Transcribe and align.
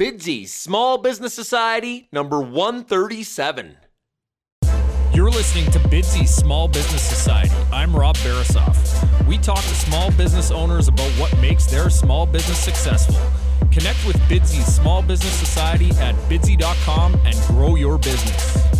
Bidsy 0.00 0.48
Small 0.48 0.96
Business 0.96 1.34
Society, 1.34 2.08
number 2.10 2.40
137. 2.40 3.76
You're 5.12 5.28
listening 5.28 5.70
to 5.72 5.78
Bidsy 5.78 6.26
Small 6.26 6.68
Business 6.68 7.02
Society. 7.02 7.54
I'm 7.70 7.94
Rob 7.94 8.16
Barasoff. 8.16 8.78
We 9.26 9.36
talk 9.36 9.58
to 9.58 9.74
small 9.74 10.10
business 10.12 10.50
owners 10.50 10.88
about 10.88 11.10
what 11.20 11.38
makes 11.38 11.66
their 11.66 11.90
small 11.90 12.24
business 12.24 12.56
successful. 12.58 13.20
Connect 13.70 13.98
with 14.06 14.16
Bidsy 14.20 14.62
Small 14.62 15.02
Business 15.02 15.34
Society 15.34 15.90
at 16.00 16.14
bidsy.com 16.30 17.20
and 17.26 17.36
grow 17.48 17.74
your 17.74 17.98
business. 17.98 18.79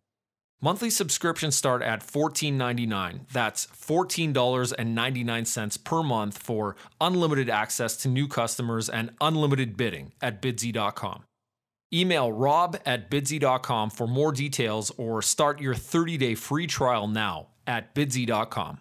Monthly 0.63 0.91
subscriptions 0.91 1.55
start 1.55 1.81
at 1.81 2.01
$14.99. 2.01 3.21
That's 3.33 3.65
$14.99 3.65 5.83
per 5.83 6.03
month 6.03 6.37
for 6.37 6.75
unlimited 6.99 7.49
access 7.49 7.97
to 7.97 8.07
new 8.07 8.27
customers 8.27 8.87
and 8.87 9.09
unlimited 9.19 9.75
bidding 9.75 10.11
at 10.21 10.39
bidsy.com. 10.39 11.23
Email 11.91 12.31
rob 12.31 12.77
at 12.85 13.09
bidsy.com 13.09 13.89
for 13.89 14.07
more 14.07 14.31
details 14.31 14.91
or 14.97 15.23
start 15.23 15.59
your 15.59 15.73
30 15.73 16.17
day 16.17 16.35
free 16.35 16.67
trial 16.67 17.07
now 17.07 17.47
at 17.65 17.95
bidsy.com. 17.95 18.77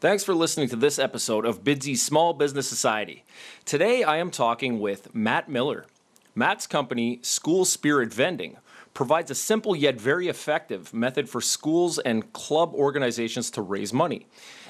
Thanks 0.00 0.22
for 0.22 0.34
listening 0.34 0.68
to 0.68 0.76
this 0.76 0.98
episode 0.98 1.46
of 1.46 1.64
Bidsy 1.64 1.96
Small 1.96 2.34
Business 2.34 2.68
Society. 2.68 3.24
Today 3.64 4.02
I 4.02 4.18
am 4.18 4.30
talking 4.30 4.80
with 4.80 5.14
Matt 5.14 5.48
Miller. 5.48 5.86
Matt's 6.34 6.66
company, 6.66 7.20
School 7.22 7.64
Spirit 7.64 8.12
Vending, 8.12 8.58
provides 8.94 9.30
a 9.30 9.34
simple 9.34 9.74
yet 9.74 10.00
very 10.00 10.28
effective 10.28 10.94
method 10.94 11.28
for 11.28 11.40
schools 11.40 11.98
and 11.98 12.32
club 12.32 12.72
organizations 12.74 13.50
to 13.50 13.60
raise 13.60 13.92
money. 13.92 14.26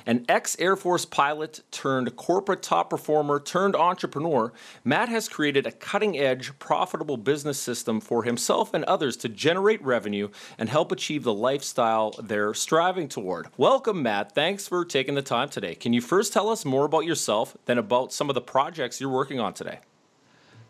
An 0.06 0.24
ex 0.28 0.54
Air 0.58 0.76
Force 0.76 1.06
pilot 1.06 1.60
turned 1.70 2.14
corporate 2.16 2.62
top 2.62 2.90
performer 2.90 3.40
turned 3.40 3.74
entrepreneur, 3.74 4.52
Matt 4.84 5.08
has 5.08 5.28
created 5.28 5.66
a 5.66 5.72
cutting 5.72 6.18
edge, 6.18 6.58
profitable 6.58 7.16
business 7.16 7.58
system 7.58 8.00
for 8.00 8.22
himself 8.22 8.74
and 8.74 8.84
others 8.84 9.16
to 9.18 9.30
generate 9.30 9.82
revenue 9.82 10.28
and 10.58 10.68
help 10.68 10.92
achieve 10.92 11.22
the 11.22 11.32
lifestyle 11.32 12.10
they're 12.22 12.52
striving 12.52 13.08
toward. 13.08 13.48
Welcome, 13.56 14.02
Matt. 14.02 14.34
Thanks 14.34 14.68
for 14.68 14.84
taking 14.84 15.14
the 15.14 15.22
time 15.22 15.48
today. 15.48 15.74
Can 15.74 15.94
you 15.94 16.02
first 16.02 16.34
tell 16.34 16.50
us 16.50 16.66
more 16.66 16.84
about 16.84 17.06
yourself, 17.06 17.56
then 17.64 17.78
about 17.78 18.12
some 18.12 18.28
of 18.28 18.34
the 18.34 18.42
projects 18.42 19.00
you're 19.00 19.10
working 19.10 19.40
on 19.40 19.54
today? 19.54 19.78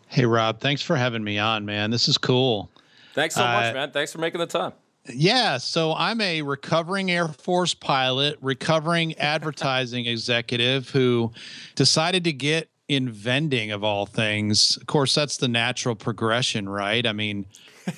Hey, 0.07 0.25
Rob. 0.25 0.61
Thanks 0.61 0.81
for 0.81 0.95
having 0.95 1.23
me 1.23 1.39
on, 1.39 1.65
man. 1.65 1.91
This 1.91 2.07
is 2.07 2.17
cool. 2.17 2.69
Thanks 3.15 3.33
so 3.33 3.43
much, 3.43 3.71
uh, 3.71 3.73
man. 3.73 3.91
Thanks 3.91 4.11
for 4.11 4.19
making 4.19 4.39
the 4.39 4.45
time. 4.45 4.73
Yeah, 5.07 5.57
so 5.57 5.93
I'm 5.93 6.19
a 6.19 6.41
recovering 6.41 7.09
Air 7.09 7.29
Force 7.29 7.73
pilot, 7.73 8.37
recovering 8.41 9.13
advertising 9.17 10.05
executive 10.05 10.89
who 10.89 11.31
decided 11.75 12.25
to 12.25 12.33
get 12.33 12.69
in 12.87 13.09
vending 13.09 13.71
of 13.71 13.83
all 13.83 14.05
things. 14.05 14.77
Of 14.77 14.87
course, 14.87 15.15
that's 15.15 15.37
the 15.37 15.47
natural 15.47 15.95
progression, 15.95 16.67
right? 16.67 17.05
I 17.05 17.13
mean, 17.13 17.45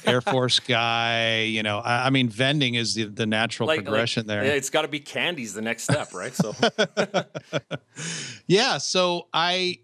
Air 0.06 0.22
Force 0.22 0.60
guy, 0.60 1.42
you 1.42 1.64
know, 1.64 1.80
I, 1.80 2.08
I 2.08 2.10
mean, 2.12 2.30
vending 2.30 2.76
is 2.76 2.94
the, 2.94 3.06
the 3.06 3.26
natural 3.26 3.68
like, 3.68 3.84
progression 3.84 4.28
like, 4.28 4.28
there. 4.28 4.44
It's 4.44 4.70
got 4.70 4.84
to 4.84 4.88
be 4.88 5.00
candies 5.00 5.56
the 5.56 5.64
next 5.64 5.84
step, 5.84 6.14
right? 6.14 6.36
So, 6.36 6.54
yeah, 8.48 8.78
so 8.78 9.28
I 9.34 9.80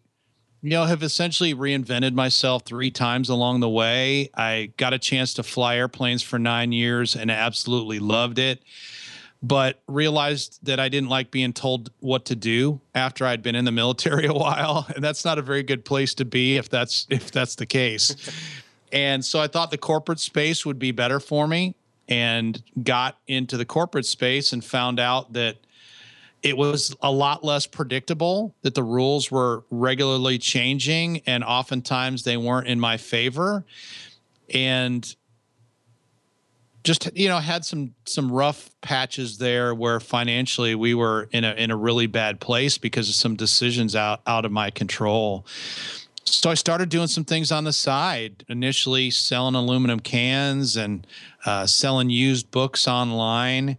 you 0.64 0.70
know, 0.70 0.86
have 0.86 1.04
essentially 1.04 1.54
reinvented 1.54 2.14
myself 2.14 2.64
three 2.64 2.90
times 2.90 3.28
along 3.28 3.60
the 3.60 3.70
way. 3.70 4.30
I 4.34 4.72
got 4.78 4.94
a 4.94 4.98
chance 4.98 5.34
to 5.34 5.44
fly 5.44 5.76
airplanes 5.76 6.24
for 6.24 6.40
nine 6.40 6.72
years 6.72 7.18
and 7.18 7.30
absolutely 7.30 8.00
loved 8.00 8.40
it, 8.40 8.64
but 9.42 9.82
realized 9.90 10.60
that 10.64 10.80
I 10.80 10.88
didn't 10.88 11.10
like 11.10 11.32
being 11.32 11.52
told 11.52 11.92
what 12.00 12.24
to 12.26 12.36
do 12.38 12.80
after 12.96 13.26
I'd 13.26 13.44
been 13.44 13.56
in 13.56 13.66
the 13.66 13.74
military 13.74 14.26
a 14.28 14.34
while, 14.34 14.88
and 14.96 15.04
that's 15.04 15.26
not 15.26 15.38
a 15.38 15.42
very 15.42 15.64
good 15.64 15.84
place 15.84 16.14
to 16.16 16.26
be 16.26 16.56
if 16.56 16.70
that's 16.70 17.08
if 17.10 17.30
that's 17.30 17.56
the 17.56 17.66
case. 17.66 18.16
and 18.94 19.24
so 19.24 19.42
I 19.42 19.48
thought 19.48 19.70
the 19.70 19.78
corporate 19.78 20.22
space 20.22 20.66
would 20.66 20.80
be 20.80 20.92
better 20.92 21.20
for 21.20 21.46
me, 21.46 21.76
and 22.08 22.64
got 22.82 23.18
into 23.28 23.58
the 23.58 23.66
corporate 23.66 24.06
space 24.06 24.54
and 24.54 24.64
found 24.64 24.98
out 24.98 25.34
that 25.34 25.58
it 26.44 26.58
was 26.58 26.94
a 27.02 27.12
lot 27.12 27.44
less 27.44 27.66
predictable 27.66 28.54
that 28.62 28.76
the 28.76 28.84
rules 28.84 29.32
were 29.32 29.64
regularly 29.72 30.38
changing 30.38 31.22
and 31.26 31.44
oftentimes 31.44 32.24
they 32.24 32.38
weren't 32.38 32.68
in 32.68 32.80
my 32.80 32.98
favor 32.98 33.64
and 34.54 35.16
just 36.84 37.10
you 37.16 37.30
know 37.30 37.40
had 37.40 37.64
some 37.64 37.96
some 38.06 38.30
rough 38.30 38.70
patches 38.82 39.38
there 39.38 39.74
where 39.74 40.02
financially 40.02 40.76
we 40.76 40.94
were 40.94 41.30
in 41.32 41.46
a 41.46 41.54
in 41.54 41.72
a 41.72 41.78
really 41.78 42.08
bad 42.08 42.42
place 42.42 42.78
because 42.78 43.08
of 43.08 43.16
some 43.16 43.36
decisions 43.36 43.96
out 43.96 44.22
out 44.28 44.44
of 44.44 44.52
my 44.52 44.70
control 44.70 45.46
so 46.26 46.50
I 46.50 46.54
started 46.54 46.90
doing 46.90 47.08
some 47.08 47.26
things 47.26 47.52
on 47.52 47.66
the 47.66 47.74
side. 47.74 48.46
Initially, 48.48 49.12
selling 49.12 49.56
aluminum 49.56 50.00
cans 50.00 50.78
and 50.78 51.06
uh, 51.46 51.66
selling 51.66 52.10
used 52.10 52.50
books 52.50 52.88
online 52.88 53.78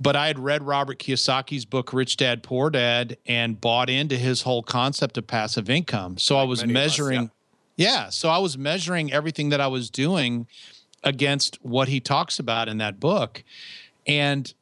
but 0.00 0.16
I 0.16 0.26
had 0.26 0.38
read 0.38 0.62
Robert 0.62 0.98
Kiyosaki's 0.98 1.64
book 1.64 1.92
Rich 1.92 2.16
Dad 2.16 2.42
Poor 2.42 2.70
Dad 2.70 3.16
and 3.26 3.60
bought 3.60 3.88
into 3.88 4.16
his 4.16 4.42
whole 4.42 4.62
concept 4.62 5.16
of 5.18 5.26
passive 5.26 5.70
income. 5.70 6.18
So 6.18 6.36
like 6.36 6.42
I 6.42 6.48
was 6.48 6.66
measuring 6.66 7.18
us, 7.18 7.30
yeah. 7.76 7.90
yeah, 7.90 8.08
so 8.10 8.28
I 8.28 8.38
was 8.38 8.58
measuring 8.58 9.12
everything 9.12 9.50
that 9.50 9.60
I 9.60 9.68
was 9.68 9.90
doing 9.90 10.46
against 11.02 11.58
what 11.62 11.88
he 11.88 12.00
talks 12.00 12.38
about 12.38 12.68
in 12.68 12.78
that 12.78 12.98
book. 12.98 13.44
And 14.06 14.52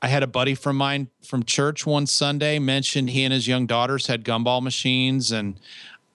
I 0.00 0.08
had 0.08 0.22
a 0.22 0.28
buddy 0.28 0.54
from 0.54 0.76
mine 0.76 1.08
from 1.22 1.42
church 1.42 1.84
one 1.84 2.06
Sunday 2.06 2.58
mentioned 2.58 3.10
he 3.10 3.24
and 3.24 3.32
his 3.32 3.48
young 3.48 3.66
daughters 3.66 4.06
had 4.06 4.24
gumball 4.24 4.62
machines 4.62 5.32
and 5.32 5.58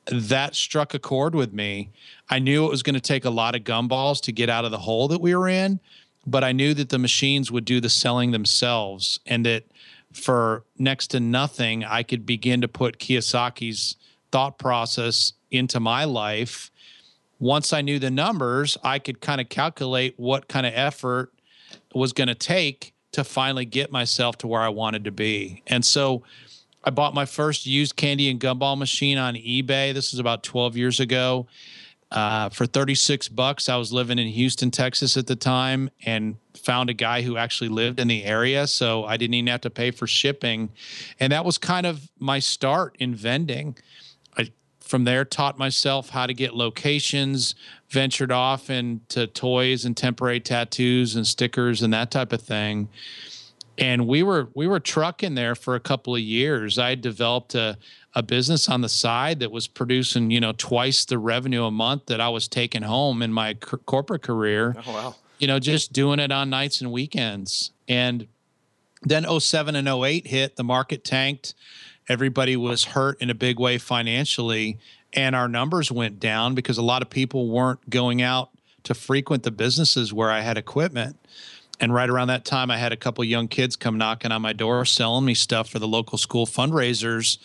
that 0.05 0.55
struck 0.55 0.93
a 0.93 0.99
chord 0.99 1.35
with 1.35 1.53
me. 1.53 1.91
I 2.29 2.39
knew 2.39 2.65
it 2.65 2.69
was 2.69 2.83
going 2.83 2.95
to 2.95 3.01
take 3.01 3.25
a 3.25 3.29
lot 3.29 3.55
of 3.55 3.63
gumballs 3.63 4.21
to 4.21 4.31
get 4.31 4.49
out 4.49 4.65
of 4.65 4.71
the 4.71 4.79
hole 4.79 5.07
that 5.09 5.21
we 5.21 5.35
were 5.35 5.47
in, 5.47 5.79
but 6.25 6.43
I 6.43 6.51
knew 6.51 6.73
that 6.73 6.89
the 6.89 6.99
machines 6.99 7.51
would 7.51 7.65
do 7.65 7.81
the 7.81 7.89
selling 7.89 8.31
themselves 8.31 9.19
and 9.25 9.45
that 9.45 9.65
for 10.11 10.63
next 10.77 11.07
to 11.07 11.19
nothing, 11.19 11.83
I 11.83 12.03
could 12.03 12.25
begin 12.25 12.61
to 12.61 12.67
put 12.67 12.99
Kiyosaki's 12.99 13.95
thought 14.31 14.57
process 14.57 15.33
into 15.51 15.79
my 15.79 16.05
life. 16.05 16.71
Once 17.39 17.73
I 17.73 17.81
knew 17.81 17.99
the 17.99 18.11
numbers, 18.11 18.77
I 18.83 18.99
could 18.99 19.21
kind 19.21 19.41
of 19.41 19.49
calculate 19.49 20.13
what 20.17 20.47
kind 20.47 20.65
of 20.65 20.73
effort 20.75 21.33
was 21.93 22.13
going 22.13 22.27
to 22.27 22.35
take 22.35 22.93
to 23.11 23.23
finally 23.23 23.65
get 23.65 23.91
myself 23.91 24.37
to 24.39 24.47
where 24.47 24.61
I 24.61 24.69
wanted 24.69 25.03
to 25.05 25.11
be. 25.11 25.61
And 25.67 25.83
so 25.83 26.23
I 26.83 26.89
bought 26.89 27.13
my 27.13 27.25
first 27.25 27.65
used 27.65 27.95
candy 27.95 28.29
and 28.29 28.39
gumball 28.39 28.77
machine 28.77 29.17
on 29.17 29.35
eBay. 29.35 29.93
This 29.93 30.13
is 30.13 30.19
about 30.19 30.43
12 30.43 30.75
years 30.77 30.99
ago. 30.99 31.47
Uh, 32.13 32.47
for 32.49 32.67
36 32.67 33.27
bucks, 33.29 33.67
I 33.67 33.75
was 33.75 33.91
living 33.91 34.19
in 34.19 34.27
Houston, 34.27 34.69
Texas 34.69 35.17
at 35.17 35.25
the 35.25 35.35
time, 35.35 35.89
and 36.05 36.35
found 36.53 36.91
a 36.91 36.93
guy 36.93 37.23
who 37.23 37.37
actually 37.37 37.69
lived 37.69 37.99
in 37.99 38.07
the 38.07 38.23
area. 38.23 38.67
So 38.67 39.03
I 39.03 39.17
didn't 39.17 39.33
even 39.33 39.47
have 39.47 39.61
to 39.61 39.71
pay 39.71 39.89
for 39.89 40.05
shipping. 40.05 40.69
And 41.19 41.33
that 41.33 41.43
was 41.43 41.57
kind 41.57 41.87
of 41.87 42.11
my 42.19 42.37
start 42.37 42.95
in 42.99 43.15
vending. 43.15 43.77
I, 44.37 44.51
from 44.79 45.05
there, 45.05 45.25
taught 45.25 45.57
myself 45.57 46.09
how 46.09 46.27
to 46.27 46.35
get 46.35 46.53
locations, 46.53 47.55
ventured 47.89 48.31
off 48.31 48.69
into 48.69 49.25
toys 49.25 49.83
and 49.83 49.97
temporary 49.97 50.39
tattoos 50.39 51.15
and 51.15 51.25
stickers 51.25 51.81
and 51.81 51.91
that 51.93 52.11
type 52.11 52.31
of 52.31 52.43
thing. 52.43 52.89
and 53.79 54.07
we 54.07 54.21
were 54.21 54.49
we 54.53 54.67
were 54.67 54.79
trucking 54.79 55.33
there 55.35 55.55
for 55.55 55.75
a 55.75 55.79
couple 55.79 56.13
of 56.15 56.21
years. 56.21 56.77
I 56.77 56.95
developed 56.95 57.55
a 57.55 57.77
a 58.15 58.21
business 58.21 58.69
on 58.69 58.81
the 58.81 58.89
side 58.89 59.39
that 59.39 59.51
was 59.51 59.67
producing 59.67 60.29
you 60.29 60.39
know 60.39 60.53
twice 60.55 61.05
the 61.05 61.17
revenue 61.17 61.65
a 61.65 61.71
month 61.71 62.05
that 62.07 62.21
I 62.21 62.29
was 62.29 62.47
taking 62.47 62.83
home 62.83 63.21
in 63.21 63.33
my 63.33 63.53
c- 63.53 63.77
corporate 63.85 64.21
career. 64.21 64.75
Oh 64.85 64.93
wow! 64.93 65.15
You 65.39 65.47
know, 65.47 65.59
just 65.59 65.93
doing 65.93 66.19
it 66.19 66.31
on 66.31 66.49
nights 66.49 66.81
and 66.81 66.91
weekends. 66.91 67.71
And 67.87 68.27
then 69.01 69.25
07 69.39 69.75
and 69.75 69.87
08 69.87 70.27
hit. 70.27 70.55
The 70.55 70.63
market 70.63 71.03
tanked. 71.03 71.53
Everybody 72.07 72.55
was 72.55 72.83
hurt 72.83 73.21
in 73.21 73.29
a 73.29 73.33
big 73.33 73.59
way 73.59 73.77
financially, 73.77 74.77
and 75.13 75.35
our 75.35 75.47
numbers 75.47 75.91
went 75.91 76.19
down 76.19 76.55
because 76.55 76.77
a 76.77 76.81
lot 76.81 77.01
of 77.01 77.09
people 77.09 77.49
weren't 77.49 77.89
going 77.89 78.21
out 78.21 78.49
to 78.83 78.93
frequent 78.93 79.43
the 79.43 79.51
businesses 79.51 80.13
where 80.13 80.29
I 80.29 80.41
had 80.41 80.57
equipment. 80.57 81.17
And 81.79 81.93
right 81.93 82.09
around 82.09 82.27
that 82.27 82.45
time, 82.45 82.69
I 82.69 82.77
had 82.77 82.91
a 82.91 82.97
couple 82.97 83.23
young 83.23 83.47
kids 83.47 83.75
come 83.75 83.97
knocking 83.97 84.31
on 84.31 84.41
my 84.41 84.53
door 84.53 84.85
selling 84.85 85.25
me 85.25 85.33
stuff 85.33 85.69
for 85.69 85.79
the 85.79 85.87
local 85.87 86.17
school 86.17 86.45
fundraisers. 86.45 87.37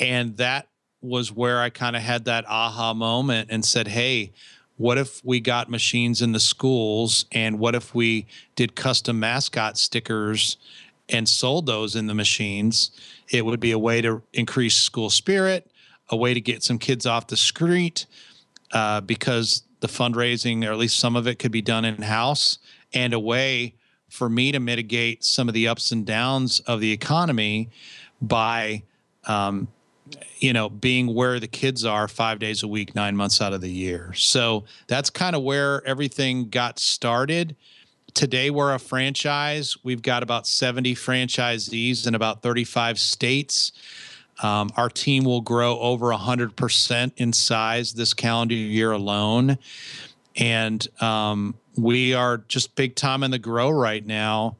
And 0.00 0.36
that 0.38 0.68
was 1.02 1.30
where 1.30 1.60
I 1.60 1.70
kind 1.70 1.94
of 1.94 2.02
had 2.02 2.24
that 2.24 2.44
aha 2.48 2.94
moment 2.94 3.50
and 3.50 3.64
said, 3.64 3.88
hey, 3.88 4.32
what 4.76 4.96
if 4.96 5.22
we 5.24 5.40
got 5.40 5.68
machines 5.68 6.22
in 6.22 6.32
the 6.32 6.40
schools? 6.40 7.26
And 7.32 7.58
what 7.58 7.74
if 7.74 7.94
we 7.94 8.26
did 8.56 8.74
custom 8.74 9.20
mascot 9.20 9.76
stickers 9.76 10.56
and 11.08 11.28
sold 11.28 11.66
those 11.66 11.94
in 11.96 12.06
the 12.06 12.14
machines? 12.14 12.90
It 13.28 13.44
would 13.44 13.60
be 13.60 13.72
a 13.72 13.78
way 13.78 14.00
to 14.00 14.22
increase 14.32 14.76
school 14.76 15.10
spirit, 15.10 15.70
a 16.08 16.16
way 16.16 16.32
to 16.32 16.40
get 16.40 16.62
some 16.62 16.78
kids 16.78 17.04
off 17.04 17.26
the 17.26 17.36
street 17.36 18.06
uh, 18.72 19.02
because 19.02 19.64
the 19.80 19.86
fundraising, 19.86 20.66
or 20.66 20.72
at 20.72 20.78
least 20.78 20.98
some 20.98 21.14
of 21.14 21.26
it, 21.26 21.38
could 21.38 21.52
be 21.52 21.62
done 21.62 21.84
in 21.84 22.00
house 22.02 22.58
and 22.94 23.12
a 23.12 23.20
way 23.20 23.74
for 24.08 24.28
me 24.28 24.50
to 24.50 24.60
mitigate 24.60 25.24
some 25.24 25.46
of 25.46 25.54
the 25.54 25.68
ups 25.68 25.92
and 25.92 26.06
downs 26.06 26.60
of 26.60 26.80
the 26.80 26.90
economy 26.90 27.68
by 28.20 28.82
um, 29.26 29.68
you 30.38 30.52
know 30.52 30.68
being 30.68 31.14
where 31.14 31.40
the 31.40 31.48
kids 31.48 31.84
are 31.84 32.08
five 32.08 32.38
days 32.38 32.62
a 32.62 32.68
week 32.68 32.94
nine 32.94 33.16
months 33.16 33.40
out 33.40 33.52
of 33.52 33.60
the 33.60 33.70
year. 33.70 34.12
So 34.14 34.64
that's 34.86 35.10
kind 35.10 35.36
of 35.36 35.42
where 35.42 35.86
everything 35.86 36.48
got 36.48 36.78
started. 36.78 37.56
Today 38.14 38.50
we're 38.50 38.74
a 38.74 38.78
franchise. 38.78 39.76
We've 39.84 40.02
got 40.02 40.22
about 40.22 40.46
70 40.46 40.94
franchisees 40.94 42.06
in 42.06 42.14
about 42.14 42.42
35 42.42 42.98
states. 42.98 43.72
Um, 44.42 44.70
our 44.76 44.88
team 44.88 45.24
will 45.24 45.42
grow 45.42 45.78
over 45.78 46.06
100% 46.06 47.12
in 47.16 47.32
size 47.32 47.92
this 47.92 48.14
calendar 48.14 48.54
year 48.54 48.90
alone. 48.92 49.58
And 50.36 50.86
um, 51.02 51.54
we 51.76 52.14
are 52.14 52.38
just 52.38 52.74
big 52.74 52.96
time 52.96 53.22
in 53.22 53.30
the 53.30 53.38
grow 53.38 53.70
right 53.70 54.04
now 54.04 54.56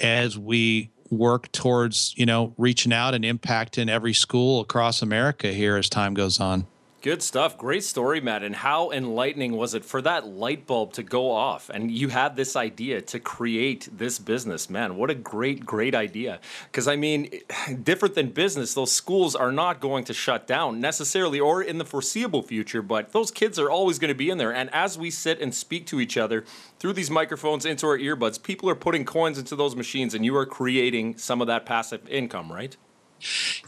as 0.00 0.38
we 0.38 0.90
work 1.10 1.50
towards 1.52 2.14
you 2.16 2.26
know 2.26 2.54
reaching 2.58 2.92
out 2.92 3.14
and 3.14 3.24
impacting 3.24 3.88
every 3.88 4.14
school 4.14 4.60
across 4.60 5.02
america 5.02 5.52
here 5.52 5.76
as 5.76 5.88
time 5.88 6.14
goes 6.14 6.40
on 6.40 6.66
Good 7.00 7.22
stuff. 7.22 7.56
Great 7.56 7.84
story, 7.84 8.20
Matt. 8.20 8.42
And 8.42 8.56
how 8.56 8.90
enlightening 8.90 9.52
was 9.52 9.72
it 9.72 9.84
for 9.84 10.02
that 10.02 10.26
light 10.26 10.66
bulb 10.66 10.92
to 10.94 11.04
go 11.04 11.30
off? 11.30 11.70
And 11.70 11.92
you 11.92 12.08
had 12.08 12.34
this 12.34 12.56
idea 12.56 13.00
to 13.02 13.20
create 13.20 13.88
this 13.96 14.18
business. 14.18 14.68
Man, 14.68 14.96
what 14.96 15.08
a 15.08 15.14
great, 15.14 15.64
great 15.64 15.94
idea. 15.94 16.40
Because, 16.64 16.88
I 16.88 16.96
mean, 16.96 17.30
different 17.84 18.16
than 18.16 18.30
business, 18.30 18.74
those 18.74 18.90
schools 18.90 19.36
are 19.36 19.52
not 19.52 19.78
going 19.78 20.02
to 20.04 20.12
shut 20.12 20.48
down 20.48 20.80
necessarily 20.80 21.38
or 21.38 21.62
in 21.62 21.78
the 21.78 21.84
foreseeable 21.84 22.42
future, 22.42 22.82
but 22.82 23.12
those 23.12 23.30
kids 23.30 23.60
are 23.60 23.70
always 23.70 24.00
going 24.00 24.08
to 24.08 24.18
be 24.18 24.28
in 24.28 24.38
there. 24.38 24.52
And 24.52 24.68
as 24.74 24.98
we 24.98 25.12
sit 25.12 25.40
and 25.40 25.54
speak 25.54 25.86
to 25.86 26.00
each 26.00 26.16
other 26.16 26.44
through 26.80 26.94
these 26.94 27.10
microphones 27.10 27.64
into 27.64 27.86
our 27.86 27.96
earbuds, 27.96 28.42
people 28.42 28.68
are 28.68 28.74
putting 28.74 29.04
coins 29.04 29.38
into 29.38 29.54
those 29.54 29.76
machines 29.76 30.14
and 30.14 30.24
you 30.24 30.36
are 30.36 30.46
creating 30.46 31.16
some 31.16 31.40
of 31.40 31.46
that 31.46 31.64
passive 31.64 32.08
income, 32.08 32.50
right? 32.50 32.76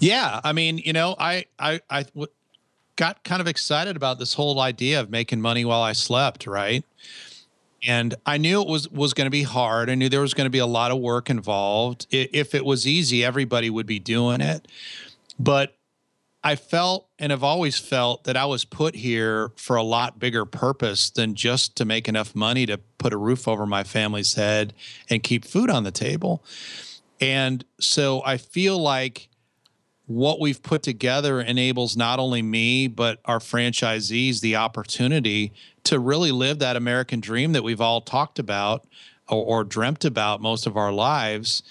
Yeah, 0.00 0.40
I 0.42 0.52
mean, 0.52 0.78
you 0.78 0.92
know, 0.92 1.14
I 1.18 1.46
I 1.58 1.80
I 1.90 2.04
got 3.00 3.24
kind 3.24 3.40
of 3.40 3.48
excited 3.48 3.96
about 3.96 4.18
this 4.18 4.34
whole 4.34 4.60
idea 4.60 5.00
of 5.00 5.08
making 5.08 5.40
money 5.40 5.64
while 5.64 5.80
I 5.80 5.92
slept, 5.92 6.46
right? 6.46 6.84
And 7.82 8.14
I 8.26 8.36
knew 8.36 8.60
it 8.60 8.68
was 8.68 8.90
was 8.90 9.14
going 9.14 9.24
to 9.24 9.30
be 9.30 9.42
hard. 9.42 9.88
I 9.88 9.94
knew 9.94 10.10
there 10.10 10.20
was 10.20 10.34
going 10.34 10.44
to 10.44 10.50
be 10.50 10.58
a 10.58 10.66
lot 10.66 10.90
of 10.90 10.98
work 10.98 11.30
involved. 11.30 12.06
If 12.10 12.54
it 12.54 12.62
was 12.62 12.86
easy, 12.86 13.24
everybody 13.24 13.70
would 13.70 13.86
be 13.86 13.98
doing 13.98 14.42
it. 14.42 14.68
But 15.38 15.78
I 16.44 16.56
felt 16.56 17.08
and 17.18 17.30
have 17.30 17.42
always 17.42 17.78
felt 17.78 18.24
that 18.24 18.36
I 18.36 18.44
was 18.44 18.66
put 18.66 18.94
here 18.94 19.52
for 19.56 19.76
a 19.76 19.82
lot 19.82 20.18
bigger 20.18 20.44
purpose 20.44 21.08
than 21.08 21.34
just 21.34 21.76
to 21.76 21.86
make 21.86 22.06
enough 22.06 22.34
money 22.34 22.66
to 22.66 22.76
put 22.98 23.14
a 23.14 23.16
roof 23.16 23.48
over 23.48 23.64
my 23.64 23.82
family's 23.82 24.34
head 24.34 24.74
and 25.08 25.22
keep 25.22 25.46
food 25.46 25.70
on 25.70 25.84
the 25.84 25.90
table. 25.90 26.44
And 27.18 27.64
so 27.78 28.22
I 28.26 28.36
feel 28.36 28.78
like 28.78 29.29
what 30.10 30.40
we've 30.40 30.60
put 30.60 30.82
together 30.82 31.40
enables 31.40 31.96
not 31.96 32.18
only 32.18 32.42
me 32.42 32.88
but 32.88 33.20
our 33.26 33.38
franchisees 33.38 34.40
the 34.40 34.56
opportunity 34.56 35.52
to 35.84 36.00
really 36.00 36.32
live 36.32 36.58
that 36.58 36.74
American 36.74 37.20
dream 37.20 37.52
that 37.52 37.62
we've 37.62 37.80
all 37.80 38.00
talked 38.00 38.40
about 38.40 38.84
or, 39.28 39.60
or, 39.60 39.64
dreamt 39.64 40.04
about 40.04 40.42
most 40.42 40.66
of 40.66 40.76
our 40.76 40.90
lives 40.90 41.62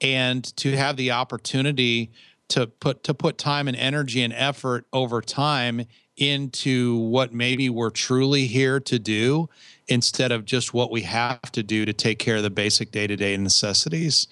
and 0.00 0.56
to 0.56 0.74
have 0.74 0.96
the 0.96 1.10
opportunity 1.10 2.10
to 2.48 2.66
put 2.66 3.04
to 3.04 3.12
put 3.12 3.36
time 3.36 3.68
and 3.68 3.76
energy 3.76 4.22
and 4.22 4.32
effort 4.32 4.86
over 4.94 5.20
time 5.20 5.84
into 6.16 6.96
what 6.96 7.34
maybe 7.34 7.68
we're 7.68 7.90
truly 7.90 8.46
here 8.46 8.80
to 8.80 8.98
do 8.98 9.50
instead 9.88 10.32
of 10.32 10.46
just 10.46 10.72
what 10.72 10.90
we 10.90 11.02
have 11.02 11.42
to 11.42 11.62
do 11.62 11.84
to 11.84 11.92
take 11.92 12.18
care 12.18 12.36
of 12.36 12.42
the 12.42 12.48
basic 12.48 12.90
day-to-day 12.90 13.36
necessities. 13.36 14.28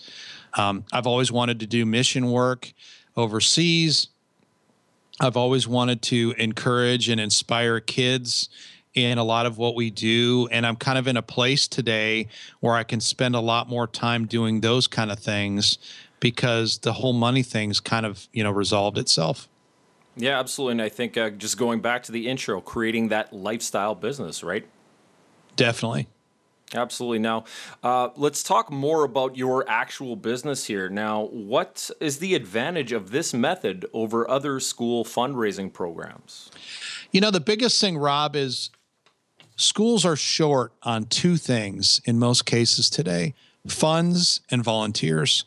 Um, 0.55 0.85
i've 0.95 1.07
always 1.07 1.31
wanted 1.31 1.61
to 1.61 1.67
do 1.67 1.85
mission 1.85 2.31
work 2.31 2.73
overseas. 3.21 4.09
I've 5.21 5.37
always 5.37 5.69
wanted 5.69 6.03
to 6.03 6.35
encourage 6.39 7.09
and 7.09 7.21
inspire 7.21 7.79
kids 7.79 8.49
in 8.95 9.19
a 9.19 9.25
lot 9.25 9.47
of 9.47 9.59
what 9.59 9.75
we 9.75 9.91
do. 9.91 10.49
And 10.51 10.67
I'm 10.67 10.77
kind 10.77 10.99
of 10.99 11.07
in 11.07 11.17
a 11.17 11.23
place 11.23 11.69
today 11.69 12.29
where 12.61 12.75
I 12.75 12.83
can 12.83 13.01
spend 13.01 13.35
a 13.35 13.41
lot 13.41 13.69
more 13.69 13.87
time 13.87 14.27
doing 14.27 14.61
those 14.61 14.87
kind 14.87 15.13
of 15.13 15.19
things 15.19 15.79
because 16.19 16.79
the 16.79 16.95
whole 16.95 17.13
money 17.13 17.43
thing's 17.43 17.81
kind 17.81 18.05
of, 18.05 18.29
you 18.33 18.43
know, 18.43 18.51
resolved 18.51 18.99
itself. 18.99 19.49
Yeah, 20.17 20.39
absolutely. 20.39 20.73
And 20.73 20.83
I 20.83 20.89
think 20.89 21.17
uh, 21.17 21.31
just 21.31 21.57
going 21.57 21.81
back 21.81 22.03
to 22.05 22.13
the 22.13 22.29
intro, 22.29 22.61
creating 22.61 23.09
that 23.09 23.33
lifestyle 23.33 23.95
business, 23.95 24.43
right? 24.43 24.67
Definitely. 25.57 26.09
Absolutely. 26.75 27.19
Now, 27.19 27.45
uh, 27.83 28.11
let's 28.17 28.43
talk 28.43 28.71
more 28.71 29.05
about 29.05 29.37
your 29.37 29.69
actual 29.69 30.17
business 30.17 30.67
here. 30.67 30.89
Now, 30.89 31.25
what 31.27 31.91
is 32.01 32.19
the 32.19 32.35
advantage 32.35 32.93
of 32.93 33.11
this 33.11 33.35
method 33.35 33.87
over 33.93 34.29
other 34.31 34.61
school 34.61 35.05
fundraising 35.05 35.73
programs? 35.73 36.51
You 37.11 37.21
know, 37.21 37.31
the 37.31 37.41
biggest 37.41 37.81
thing, 37.81 37.99
Rob, 37.99 38.37
is 38.37 38.71
schools 39.57 40.05
are 40.05 40.17
short 40.17 40.73
on 40.83 41.05
two 41.07 41.37
things 41.37 42.01
in 42.05 42.19
most 42.19 42.47
cases 42.47 42.89
today 42.89 43.35
funds 43.67 44.41
and 44.51 44.65
volunteers. 44.65 45.45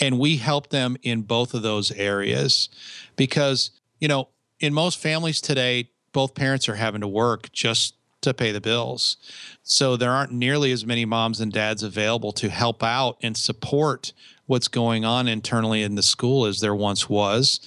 And 0.00 0.18
we 0.18 0.36
help 0.36 0.68
them 0.68 0.96
in 1.02 1.22
both 1.22 1.54
of 1.54 1.62
those 1.62 1.90
areas 1.90 2.68
because, 3.16 3.72
you 4.00 4.06
know, 4.06 4.28
in 4.60 4.72
most 4.72 4.98
families 5.00 5.40
today, 5.40 5.90
both 6.12 6.34
parents 6.34 6.68
are 6.68 6.76
having 6.76 7.00
to 7.00 7.08
work 7.08 7.50
just 7.52 7.94
to 8.22 8.34
pay 8.34 8.52
the 8.52 8.60
bills. 8.60 9.16
So 9.62 9.96
there 9.96 10.12
aren't 10.12 10.32
nearly 10.32 10.72
as 10.72 10.84
many 10.84 11.04
moms 11.04 11.40
and 11.40 11.52
dads 11.52 11.82
available 11.82 12.32
to 12.32 12.48
help 12.48 12.82
out 12.82 13.18
and 13.22 13.36
support 13.36 14.12
what's 14.46 14.68
going 14.68 15.04
on 15.04 15.28
internally 15.28 15.82
in 15.82 15.94
the 15.94 16.02
school 16.02 16.46
as 16.46 16.60
there 16.60 16.74
once 16.74 17.08
was. 17.08 17.60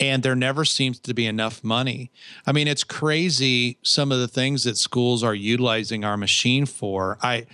And 0.00 0.22
there 0.22 0.36
never 0.36 0.64
seems 0.64 1.00
to 1.00 1.14
be 1.14 1.26
enough 1.26 1.64
money. 1.64 2.10
I 2.46 2.52
mean, 2.52 2.68
it's 2.68 2.84
crazy 2.84 3.78
some 3.82 4.12
of 4.12 4.20
the 4.20 4.28
things 4.28 4.64
that 4.64 4.76
schools 4.76 5.24
are 5.24 5.34
utilizing 5.34 6.04
our 6.04 6.16
machine 6.16 6.66
for. 6.66 7.18
I 7.20 7.46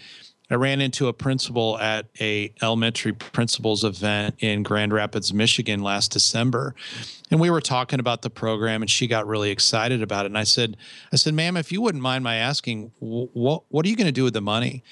I 0.50 0.56
ran 0.56 0.82
into 0.82 1.08
a 1.08 1.12
principal 1.12 1.78
at 1.78 2.06
a 2.20 2.52
elementary 2.60 3.12
principals 3.12 3.82
event 3.82 4.36
in 4.40 4.62
Grand 4.62 4.92
Rapids, 4.92 5.32
Michigan 5.32 5.82
last 5.82 6.12
December. 6.12 6.74
And 7.30 7.40
we 7.40 7.48
were 7.48 7.62
talking 7.62 7.98
about 7.98 8.20
the 8.22 8.28
program 8.28 8.82
and 8.82 8.90
she 8.90 9.06
got 9.06 9.26
really 9.26 9.50
excited 9.50 10.02
about 10.02 10.26
it. 10.26 10.28
And 10.28 10.38
I 10.38 10.44
said, 10.44 10.76
I 11.12 11.16
said, 11.16 11.32
ma'am, 11.32 11.56
if 11.56 11.72
you 11.72 11.80
wouldn't 11.80 12.02
mind 12.02 12.24
my 12.24 12.36
asking, 12.36 12.92
what, 13.00 13.62
what 13.68 13.86
are 13.86 13.88
you 13.88 13.96
going 13.96 14.06
to 14.06 14.12
do 14.12 14.24
with 14.24 14.34
the 14.34 14.42
money? 14.42 14.82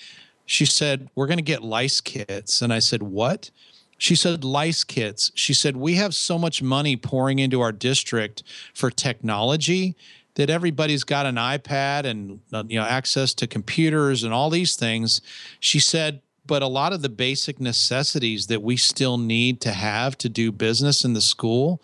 She 0.46 0.64
said, 0.64 1.10
we're 1.14 1.26
going 1.26 1.38
to 1.38 1.42
get 1.42 1.62
lice 1.62 2.00
kits. 2.00 2.62
And 2.62 2.72
I 2.72 2.78
said, 2.78 3.02
what? 3.02 3.50
She 3.98 4.16
said, 4.16 4.44
lice 4.44 4.84
kits. 4.84 5.30
She 5.34 5.54
said, 5.54 5.76
we 5.76 5.94
have 5.94 6.14
so 6.14 6.38
much 6.38 6.62
money 6.62 6.96
pouring 6.96 7.38
into 7.38 7.60
our 7.60 7.72
district 7.72 8.42
for 8.74 8.90
technology 8.90 9.96
that 10.34 10.50
everybody's 10.50 11.04
got 11.04 11.26
an 11.26 11.36
iPad 11.36 12.04
and 12.04 12.40
uh, 12.52 12.64
you 12.66 12.78
know 12.78 12.86
access 12.86 13.34
to 13.34 13.46
computers 13.46 14.24
and 14.24 14.32
all 14.32 14.50
these 14.50 14.76
things. 14.76 15.20
She 15.60 15.78
said, 15.78 16.22
but 16.46 16.62
a 16.62 16.66
lot 16.66 16.92
of 16.92 17.02
the 17.02 17.08
basic 17.08 17.60
necessities 17.60 18.48
that 18.48 18.62
we 18.62 18.76
still 18.76 19.18
need 19.18 19.60
to 19.60 19.72
have 19.72 20.18
to 20.18 20.28
do 20.28 20.50
business 20.50 21.04
in 21.04 21.12
the 21.12 21.20
school 21.20 21.82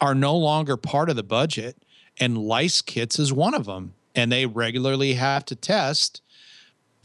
are 0.00 0.14
no 0.14 0.36
longer 0.36 0.76
part 0.76 1.10
of 1.10 1.16
the 1.16 1.22
budget, 1.22 1.76
and 2.18 2.38
lice 2.38 2.80
kits 2.80 3.18
is 3.18 3.32
one 3.32 3.54
of 3.54 3.66
them. 3.66 3.94
And 4.14 4.32
they 4.32 4.46
regularly 4.46 5.14
have 5.14 5.44
to 5.46 5.54
test 5.54 6.22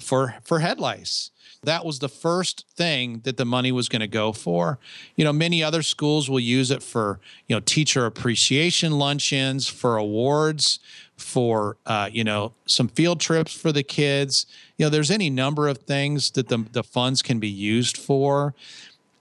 for 0.03 0.35
for 0.43 0.59
head 0.59 0.79
lice. 0.79 1.31
That 1.63 1.85
was 1.85 1.99
the 1.99 2.09
first 2.09 2.65
thing 2.75 3.21
that 3.23 3.37
the 3.37 3.45
money 3.45 3.71
was 3.71 3.87
going 3.87 4.01
to 4.01 4.07
go 4.07 4.33
for. 4.33 4.79
You 5.15 5.23
know, 5.23 5.31
many 5.31 5.63
other 5.63 5.81
schools 5.81 6.29
will 6.29 6.39
use 6.39 6.71
it 6.71 6.83
for, 6.83 7.21
you 7.47 7.55
know, 7.55 7.61
teacher 7.61 8.05
appreciation 8.05 8.99
luncheons, 8.99 9.69
for 9.69 9.95
awards, 9.95 10.79
for, 11.15 11.77
uh, 11.85 12.09
you 12.11 12.25
know, 12.25 12.53
some 12.65 12.89
field 12.89 13.21
trips 13.21 13.53
for 13.53 13.71
the 13.71 13.83
kids. 13.83 14.45
You 14.77 14.85
know, 14.85 14.89
there's 14.89 15.09
any 15.09 15.29
number 15.29 15.69
of 15.69 15.77
things 15.77 16.31
that 16.31 16.49
the, 16.49 16.65
the 16.71 16.83
funds 16.83 17.21
can 17.21 17.39
be 17.39 17.47
used 17.47 17.97
for. 17.97 18.53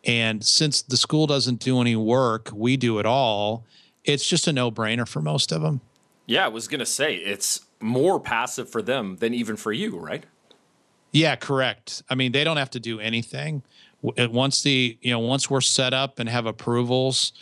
And 0.04 0.44
since 0.44 0.82
the 0.82 0.96
school 0.96 1.28
doesn't 1.28 1.60
do 1.60 1.80
any 1.80 1.94
work, 1.94 2.50
we 2.52 2.76
do 2.76 2.98
it 2.98 3.06
all. 3.06 3.64
It's 4.04 4.28
just 4.28 4.48
a 4.48 4.52
no 4.52 4.72
brainer 4.72 5.06
for 5.06 5.22
most 5.22 5.52
of 5.52 5.62
them. 5.62 5.80
Yeah, 6.26 6.46
I 6.46 6.48
was 6.48 6.66
going 6.66 6.80
to 6.80 6.86
say 6.86 7.14
it's 7.14 7.60
more 7.78 8.18
passive 8.18 8.68
for 8.68 8.82
them 8.82 9.16
than 9.16 9.32
even 9.32 9.54
for 9.56 9.72
you, 9.72 9.96
right? 9.96 10.24
Yeah, 11.12 11.36
correct. 11.36 12.02
I 12.08 12.14
mean, 12.14 12.32
they 12.32 12.42
don't 12.42 12.56
have 12.56 12.70
to 12.70 12.80
do 12.80 12.98
anything. 12.98 13.62
Uh, 14.04 14.28
once 14.30 14.62
the 14.62 14.98
you 15.00 15.10
know 15.10 15.20
once 15.20 15.48
we're 15.48 15.60
set 15.60 15.94
up 15.94 16.18
and 16.18 16.28
have 16.28 16.46
approvals, 16.46 17.32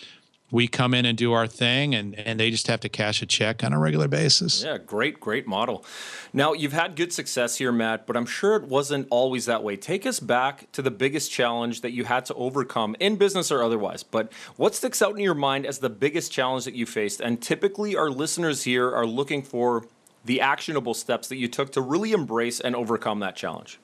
we 0.51 0.67
come 0.67 0.93
in 0.93 1.07
and 1.07 1.17
do 1.17 1.33
our 1.33 1.47
thing, 1.47 1.95
and 1.95 2.19
and 2.19 2.39
they 2.39 2.51
just 2.51 2.67
have 2.67 2.81
to 2.81 2.89
cash 2.89 3.23
a 3.23 3.27
check 3.27 3.63
on 3.63 3.73
a 3.73 3.79
regular 3.79 4.09
basis. 4.09 4.63
Yeah, 4.65 4.77
great, 4.77 5.21
great 5.21 5.47
model. 5.47 5.85
Now 6.33 6.53
you've 6.53 6.73
had 6.73 6.97
good 6.97 7.13
success 7.13 7.57
here, 7.57 7.73
Matt, 7.73 8.07
but 8.07 8.17
I'm 8.17 8.27
sure 8.27 8.57
it 8.57 8.65
wasn't 8.65 9.07
always 9.11 9.47
that 9.47 9.63
way. 9.63 9.77
Take 9.77 10.05
us 10.05 10.21
back 10.21 10.71
to 10.73 10.83
the 10.83 10.91
biggest 10.91 11.31
challenge 11.31 11.81
that 11.81 11.93
you 11.93 12.05
had 12.05 12.27
to 12.27 12.35
overcome 12.35 12.97
in 13.01 13.17
business 13.17 13.51
or 13.51 13.63
otherwise. 13.63 14.03
But 14.03 14.33
what 14.57 14.75
sticks 14.75 15.01
out 15.01 15.13
in 15.13 15.21
your 15.21 15.35
mind 15.35 15.65
as 15.65 15.79
the 15.79 15.91
biggest 15.91 16.33
challenge 16.33 16.65
that 16.65 16.75
you 16.75 16.85
faced? 16.85 17.21
And 17.21 17.41
typically, 17.41 17.97
our 17.97 18.11
listeners 18.11 18.65
here 18.65 18.93
are 18.95 19.07
looking 19.07 19.43
for 19.43 19.87
the 20.25 20.41
actionable 20.41 20.95
steps 20.95 21.29
that 21.29 21.37
you 21.37 21.49
took 21.49 21.73
to 21.73 21.81
really 21.81 22.13
embrace 22.13 22.61
and 22.61 22.77
overcome 22.77 23.21
that 23.21 23.37
challenge? 23.37 23.79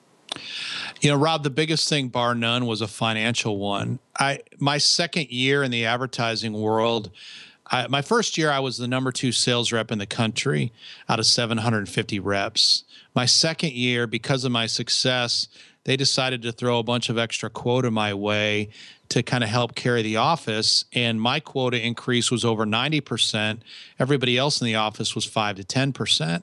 You 1.00 1.10
know, 1.10 1.16
Rob, 1.16 1.42
the 1.42 1.50
biggest 1.50 1.88
thing, 1.88 2.08
bar 2.08 2.34
none, 2.34 2.66
was 2.66 2.80
a 2.80 2.88
financial 2.88 3.58
one. 3.58 3.98
I 4.18 4.40
my 4.58 4.78
second 4.78 5.30
year 5.30 5.62
in 5.62 5.70
the 5.70 5.84
advertising 5.84 6.52
world, 6.52 7.10
I, 7.70 7.86
my 7.88 8.02
first 8.02 8.38
year 8.38 8.50
I 8.50 8.60
was 8.60 8.78
the 8.78 8.88
number 8.88 9.12
two 9.12 9.32
sales 9.32 9.72
rep 9.72 9.90
in 9.90 9.98
the 9.98 10.06
country 10.06 10.72
out 11.08 11.18
of 11.18 11.26
750 11.26 12.20
reps. 12.20 12.84
My 13.14 13.26
second 13.26 13.72
year, 13.72 14.06
because 14.06 14.44
of 14.44 14.52
my 14.52 14.66
success, 14.66 15.48
they 15.86 15.96
decided 15.96 16.42
to 16.42 16.50
throw 16.50 16.80
a 16.80 16.82
bunch 16.82 17.08
of 17.08 17.16
extra 17.16 17.48
quota 17.48 17.92
my 17.92 18.12
way 18.12 18.68
to 19.08 19.22
kind 19.22 19.44
of 19.44 19.50
help 19.50 19.76
carry 19.76 20.02
the 20.02 20.16
office. 20.16 20.84
And 20.92 21.20
my 21.20 21.38
quota 21.38 21.80
increase 21.80 22.28
was 22.28 22.44
over 22.44 22.66
90%. 22.66 23.60
Everybody 24.00 24.36
else 24.36 24.60
in 24.60 24.64
the 24.64 24.74
office 24.74 25.14
was 25.14 25.24
5 25.24 25.56
to 25.56 25.62
10%. 25.62 26.42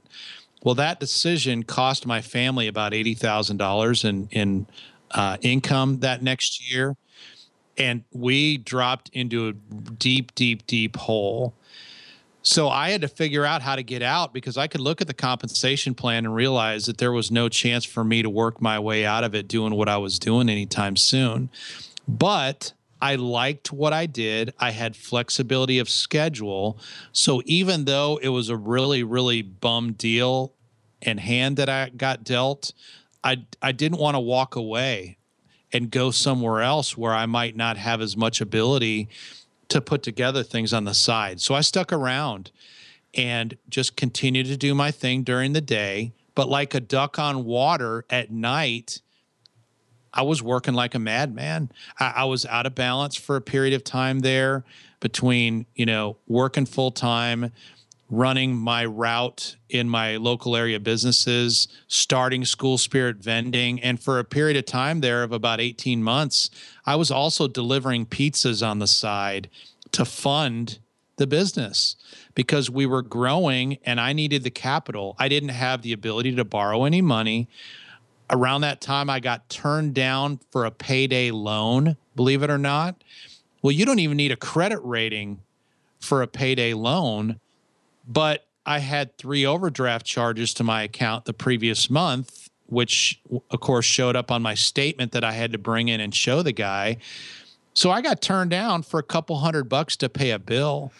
Well, 0.63 0.75
that 0.75 1.01
decision 1.01 1.63
cost 1.63 2.07
my 2.07 2.21
family 2.21 2.69
about 2.69 2.93
$80,000 2.93 4.05
in, 4.05 4.29
in 4.31 4.65
uh, 5.12 5.35
income 5.41 6.00
that 6.00 6.23
next 6.23 6.71
year. 6.71 6.95
And 7.77 8.05
we 8.13 8.57
dropped 8.57 9.09
into 9.12 9.50
a 9.50 9.53
deep, 9.53 10.33
deep, 10.35 10.65
deep 10.67 10.95
hole. 10.95 11.53
So 12.43 12.67
I 12.67 12.89
had 12.89 13.01
to 13.01 13.07
figure 13.07 13.45
out 13.45 13.62
how 13.62 13.77
to 13.77 13.83
get 13.83 14.01
out 14.01 14.33
because 14.33 14.57
I 14.57 14.67
could 14.67 14.81
look 14.81 15.00
at 15.00 15.07
the 15.07 15.13
compensation 15.13 15.95
plan 15.95 16.25
and 16.25 16.35
realize 16.35 16.85
that 16.85 16.97
there 16.97 17.13
was 17.13 17.31
no 17.31 17.47
chance 17.47 17.85
for 17.85 18.03
me 18.03 18.21
to 18.21 18.29
work 18.29 18.62
my 18.62 18.77
way 18.79 19.05
out 19.05 19.23
of 19.23 19.33
it 19.33 19.47
doing 19.47 19.75
what 19.75 19.88
I 19.88 19.97
was 19.97 20.19
doing 20.19 20.50
anytime 20.50 20.97
soon. 20.97 21.50
But 22.05 22.73
I 23.01 23.15
liked 23.15 23.71
what 23.71 23.93
I 23.93 24.05
did. 24.05 24.53
I 24.59 24.71
had 24.71 24.97
flexibility 24.97 25.79
of 25.79 25.89
schedule. 25.89 26.77
So 27.13 27.41
even 27.45 27.85
though 27.85 28.19
it 28.21 28.29
was 28.29 28.50
a 28.50 28.57
really, 28.57 29.03
really 29.03 29.41
bum 29.41 29.93
deal 29.93 30.53
and 31.01 31.21
hand 31.21 31.55
that 31.57 31.69
I 31.69 31.89
got 31.89 32.25
dealt, 32.25 32.73
I 33.23 33.45
I 33.62 33.71
didn't 33.71 34.00
want 34.00 34.15
to 34.15 34.19
walk 34.19 34.57
away 34.57 35.17
and 35.71 35.89
go 35.89 36.12
somewhere 36.12 36.62
else 36.62 36.97
where 36.97 37.13
I 37.13 37.25
might 37.25 37.55
not 37.55 37.77
have 37.77 38.01
as 38.01 38.15
much 38.15 38.41
ability 38.41 39.09
to 39.70 39.82
put 39.82 40.03
together 40.03 40.43
things 40.43 40.74
on 40.74 40.86
the 40.86 40.93
side. 40.93 41.41
So 41.41 41.55
I 41.55 41.62
stuck 41.62 41.91
around 41.91 42.51
and 43.13 43.58
just 43.70 43.96
continued 43.96 44.48
to 44.48 44.58
do 44.58 44.74
my 44.74 44.91
thing 44.91 45.24
during 45.24 45.53
the 45.53 45.62
day. 45.62 46.13
But 46.36 46.50
like 46.50 46.74
a 46.74 46.79
duck 46.79 47.20
on 47.20 47.46
water 47.46 48.05
at 48.10 48.32
night, 48.32 49.01
I 50.13 50.24
was 50.24 50.41
working 50.41 50.74
like 50.74 50.96
a 50.96 51.00
madman. 51.00 51.72
I, 52.00 52.13
I 52.17 52.24
was 52.25 52.46
out 52.46 52.65
of 52.65 52.75
balance 52.75 53.15
for 53.15 53.36
a 53.36 53.41
period 53.41 53.74
of 53.74 53.84
time 53.84 54.20
there 54.20 54.63
between, 55.00 55.65
you 55.75 55.86
know, 55.86 56.17
working 56.27 56.65
full 56.65 56.91
time, 56.91 57.51
running 58.10 58.55
my 58.55 58.86
route 58.86 59.55
in 59.69 59.89
my 59.89 60.17
local 60.17 60.55
area 60.55 60.79
businesses, 60.79 61.67
starting 61.88 62.45
school 62.45 62.77
spirit 62.77 63.17
vending. 63.17 63.81
And 63.81 64.00
for 64.00 64.19
a 64.19 64.24
period 64.24 64.57
of 64.57 64.65
time 64.65 65.01
there 65.01 65.24
of 65.24 65.31
about 65.31 65.60
18 65.60 66.03
months, 66.03 66.50
I 66.86 66.95
was 66.95 67.10
also 67.10 67.48
delivering 67.48 68.05
pizzas 68.05 68.65
on 68.65 68.79
the 68.79 68.88
side 68.88 69.50
to 69.93 70.05
fund 70.05 70.79
the 71.17 71.27
business 71.27 71.95
because 72.36 72.69
we 72.69 72.86
were 72.86 73.01
growing 73.01 73.77
and 73.86 74.00
I 74.00 74.13
needed 74.13 74.43
the 74.43 74.50
capital. 74.50 75.15
I 75.19 75.27
didn't 75.29 75.50
have 75.50 75.81
the 75.81 75.93
ability 75.93 76.36
to 76.36 76.45
borrow 76.45 76.86
any 76.86 77.01
money. 77.01 77.48
Around 78.29 78.62
that 78.62 78.81
time, 78.81 79.10
I 79.10 79.19
got 79.19 79.50
turned 79.50 79.93
down 79.93 80.39
for 80.51 80.65
a 80.65 80.72
payday 80.72 81.31
loan, 81.31 81.98
believe 82.15 82.41
it 82.41 82.50
or 82.50 82.57
not. 82.57 83.03
Well, 83.62 83.72
you 83.72 83.86
don't 83.86 84.00
even 84.00 84.17
need 84.17 84.31
a 84.31 84.36
credit 84.36 84.79
rating 84.83 85.41
for 86.00 86.22
a 86.22 86.27
payday 86.27 86.74
loan 86.74 87.39
but 88.07 88.45
I 88.65 88.79
had 88.79 89.17
three 89.17 89.45
overdraft 89.45 90.05
charges 90.05 90.53
to 90.55 90.63
my 90.63 90.83
account 90.83 91.25
the 91.25 91.33
previous 91.33 91.89
month, 91.89 92.50
which 92.67 93.22
of 93.50 93.60
course 93.60 93.86
showed 93.86 94.15
up 94.15 94.31
on 94.31 94.41
my 94.41 94.53
statement 94.53 95.12
that 95.12 95.24
I 95.24 95.33
had 95.33 95.51
to 95.51 95.57
bring 95.57 95.89
in 95.89 96.00
and 96.00 96.13
show 96.15 96.41
the 96.41 96.53
guy. 96.53 96.98
So 97.74 97.91
I 97.91 98.01
got 98.01 98.22
turned 98.22 98.51
down 98.51 98.83
for 98.83 99.00
a 99.00 99.03
couple 99.03 99.38
hundred 99.38 99.65
bucks 99.65 99.98
to 99.98 100.10
pay 100.10 100.31
a 100.31 100.39
bill. 100.39 100.91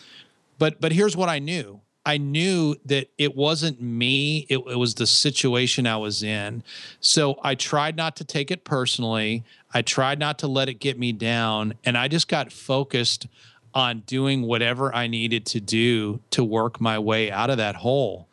But 0.58 0.82
but 0.82 0.92
here's 0.92 1.16
what 1.16 1.30
I 1.30 1.40
knew. 1.40 1.82
I 2.06 2.18
knew 2.18 2.76
that 2.86 3.10
it 3.18 3.36
wasn't 3.36 3.82
me, 3.82 4.46
it, 4.50 4.58
it 4.58 4.78
was 4.78 4.96
the 4.96 5.08
situation 5.08 5.88
I 5.88 5.96
was 5.96 6.22
in. 6.22 6.64
So 7.00 7.40
I 7.44 7.56
tried 7.56 7.96
not 7.96 8.18
to 8.18 8.26
take 8.26 8.52
it 8.52 8.66
personally. 8.66 9.46
I 9.74 9.84
tried 9.84 10.20
not 10.20 10.38
to 10.40 10.48
let 10.48 10.68
it 10.68 10.76
get 10.76 11.00
me 11.00 11.14
down. 11.14 11.76
And 11.86 11.98
I 11.98 12.10
just 12.10 12.28
got 12.28 12.52
focused 12.52 13.28
on 13.74 14.02
doing 14.02 14.44
whatever 14.44 14.94
I 14.94 15.08
needed 15.08 15.46
to 15.48 15.60
do 15.60 16.22
to 16.32 16.44
work 16.44 16.80
my 16.80 17.00
way 17.00 17.32
out 17.32 17.50
of 17.50 17.58
that 17.58 17.76
hole. 17.76 18.28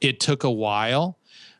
It 0.00 0.20
took 0.20 0.44
a 0.44 0.50
while, 0.50 1.18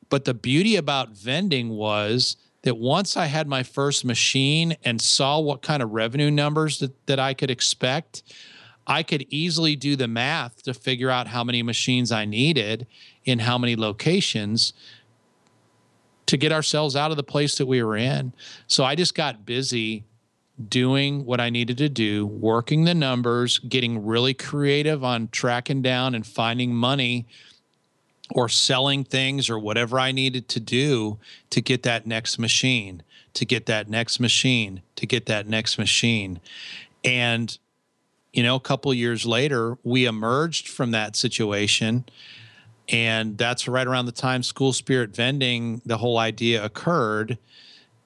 but 0.08 0.24
the 0.24 0.34
beauty 0.34 0.76
about 0.76 1.10
vending 1.10 1.70
was 1.70 2.36
that 2.62 2.76
once 2.76 3.16
I 3.16 3.26
had 3.26 3.46
my 3.46 3.62
first 3.62 4.04
machine 4.04 4.76
and 4.84 5.00
saw 5.00 5.38
what 5.38 5.62
kind 5.62 5.82
of 5.82 5.92
revenue 5.92 6.30
numbers 6.30 6.80
that, 6.80 7.06
that 7.06 7.20
I 7.20 7.34
could 7.34 7.50
expect, 7.50 8.22
I 8.86 9.02
could 9.02 9.26
easily 9.30 9.76
do 9.76 9.96
the 9.96 10.08
math 10.08 10.62
to 10.62 10.74
figure 10.74 11.10
out 11.10 11.28
how 11.28 11.44
many 11.44 11.62
machines 11.62 12.12
I 12.12 12.24
needed 12.24 12.86
in 13.24 13.40
how 13.40 13.58
many 13.58 13.76
locations 13.76 14.72
to 16.26 16.36
get 16.36 16.52
ourselves 16.52 16.96
out 16.96 17.10
of 17.10 17.16
the 17.16 17.22
place 17.22 17.56
that 17.58 17.66
we 17.66 17.82
were 17.82 17.96
in. 17.96 18.32
So 18.66 18.84
I 18.84 18.94
just 18.94 19.14
got 19.14 19.46
busy 19.46 20.04
doing 20.68 21.24
what 21.24 21.40
I 21.40 21.50
needed 21.50 21.78
to 21.78 21.88
do, 21.88 22.26
working 22.26 22.84
the 22.84 22.94
numbers, 22.94 23.58
getting 23.58 24.04
really 24.06 24.34
creative 24.34 25.04
on 25.04 25.28
tracking 25.28 25.82
down 25.82 26.14
and 26.14 26.26
finding 26.26 26.74
money 26.74 27.26
or 28.30 28.48
selling 28.48 29.04
things 29.04 29.48
or 29.50 29.58
whatever 29.58 30.00
I 30.00 30.12
needed 30.12 30.48
to 30.48 30.60
do 30.60 31.18
to 31.50 31.60
get 31.60 31.82
that 31.84 32.06
next 32.06 32.38
machine, 32.38 33.02
to 33.34 33.44
get 33.44 33.66
that 33.66 33.88
next 33.88 34.18
machine, 34.18 34.82
to 34.96 35.06
get 35.06 35.26
that 35.26 35.46
next 35.46 35.78
machine. 35.78 36.40
And 37.04 37.56
you 38.32 38.42
know, 38.42 38.56
a 38.56 38.60
couple 38.60 38.92
years 38.92 39.24
later, 39.24 39.78
we 39.82 40.04
emerged 40.04 40.68
from 40.68 40.90
that 40.90 41.16
situation 41.16 42.04
and 42.88 43.36
that's 43.36 43.66
right 43.66 43.86
around 43.86 44.06
the 44.06 44.12
time 44.12 44.42
school 44.42 44.72
spirit 44.72 45.14
vending 45.14 45.80
the 45.84 45.96
whole 45.96 46.18
idea 46.18 46.64
occurred 46.64 47.38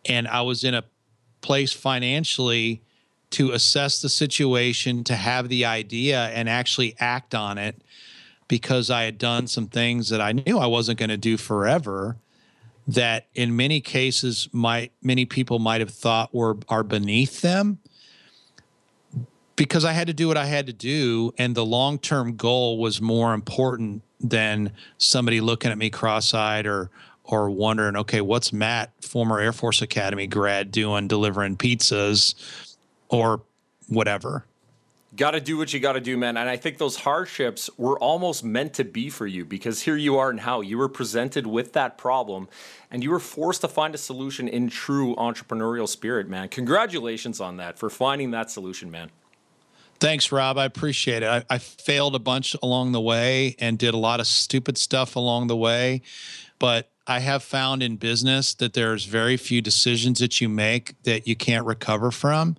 and 0.07 0.27
I 0.29 0.41
was 0.43 0.65
in 0.65 0.75
a 0.75 0.85
place 1.41 1.73
financially 1.73 2.83
to 3.31 3.53
assess 3.53 4.03
the 4.03 4.09
situation, 4.09 5.05
to 5.05 5.15
have 5.15 5.49
the 5.49 5.65
idea 5.65 6.29
and 6.29 6.49
actually 6.49 6.97
act 6.99 7.35
on 7.35 7.59
it 7.59 7.81
because 8.49 8.91
I 8.91 9.05
had 9.05 9.19
done 9.19 9.47
some 9.47 9.69
things 9.69 10.09
that 10.09 10.21
I 10.21 10.33
knew 10.33 10.59
I 10.59 10.67
wasn't 10.67 10.99
going 10.99 11.11
to 11.11 11.17
do 11.17 11.37
forever 11.37 12.17
that 12.89 13.29
in 13.35 13.55
many 13.55 13.81
cases 13.81 14.49
might 14.53 14.93
many 15.01 15.25
people 15.25 15.61
might 15.61 15.81
have 15.81 15.91
thought 15.91 16.35
were 16.35 16.57
are 16.69 16.83
beneath 16.83 17.41
them 17.41 17.79
because 19.55 19.85
I 19.85 19.93
had 19.93 20.09
to 20.09 20.13
do 20.13 20.27
what 20.27 20.37
I 20.37 20.47
had 20.47 20.67
to 20.67 20.73
do 20.73 21.33
and 21.39 21.55
the 21.55 21.65
long-term 21.65 22.37
goal 22.37 22.79
was 22.79 23.01
more 23.01 23.35
important 23.35 24.03
than 24.19 24.73
somebody 24.99 25.41
looking 25.41 25.71
at 25.71 25.79
me 25.79 25.91
cross-eyed 25.91 26.67
or 26.67 26.91
or 27.31 27.49
wondering, 27.49 27.97
okay, 27.97 28.21
what's 28.21 28.53
Matt, 28.53 28.93
former 29.03 29.39
Air 29.39 29.53
Force 29.53 29.83
Academy 29.83 30.27
grad, 30.27 30.73
doing 30.73 31.07
delivering 31.09 31.57
pizzas 31.57 32.35
or 33.09 33.43
whatever? 33.89 34.45
Got 35.17 35.33
to 35.33 35.41
do 35.41 35.57
what 35.57 35.73
you 35.73 35.81
got 35.81 35.95
to 35.95 36.01
do, 36.01 36.17
man. 36.17 36.37
And 36.37 36.49
I 36.49 36.57
think 36.57 36.79
those 36.79 36.97
hardships 36.97 37.69
were 37.77 37.99
almost 37.99 38.45
meant 38.45 38.75
to 38.75 38.85
be 38.85 39.11
for 39.11 39.27
you 39.27 39.45
because 39.45 39.83
here 39.83 39.97
you 39.97 40.19
are 40.19 40.31
and 40.31 40.41
how 40.41 40.61
You 40.61 40.79
were 40.79 40.89
presented 40.89 41.47
with 41.47 41.73
that 41.73 41.99
problem 41.99 42.49
and 42.91 43.03
you 43.03 43.11
were 43.11 43.19
forced 43.19 43.61
to 43.63 43.69
find 43.69 43.95
a 43.95 43.99
solution 43.99 44.47
in 44.47 44.69
true 44.69 45.17
entrepreneurial 45.17 45.89
spirit, 45.89 46.29
man. 46.29 46.49
Congratulations 46.49 47.41
on 47.41 47.57
that 47.57 47.79
for 47.79 47.91
finding 47.91 48.31
that 48.33 48.51
solution, 48.51 48.91
man. 48.91 49.11
Thanks, 49.99 50.33
Rob. 50.33 50.57
I 50.57 50.65
appreciate 50.65 51.23
it. 51.23 51.29
I, 51.29 51.45
I, 51.51 51.59
failed 51.59 52.15
a 52.15 52.19
bunch 52.19 52.57
along 52.63 52.93
the 52.93 53.01
way 53.03 53.55
and 53.59 53.79
did 53.79 53.93
a 53.93 53.99
lot 53.99 54.19
of 54.19 54.27
stupid 54.27 54.79
stuff 54.79 55.15
along 55.15 55.49
the 55.49 55.57
way. 55.57 56.01
But 56.59 56.91
I 57.11 57.19
have 57.19 57.43
found 57.43 57.83
in 57.83 57.97
business 57.97 58.55
that 58.55 58.73
there's 58.73 59.05
very 59.05 59.37
few 59.37 59.61
decisions 59.61 60.21
that 60.21 60.41
you 60.41 60.49
make 60.49 60.95
that 61.03 61.27
you 61.27 61.35
can't 61.35 61.67
recover 61.67 62.13
from. 62.13 62.57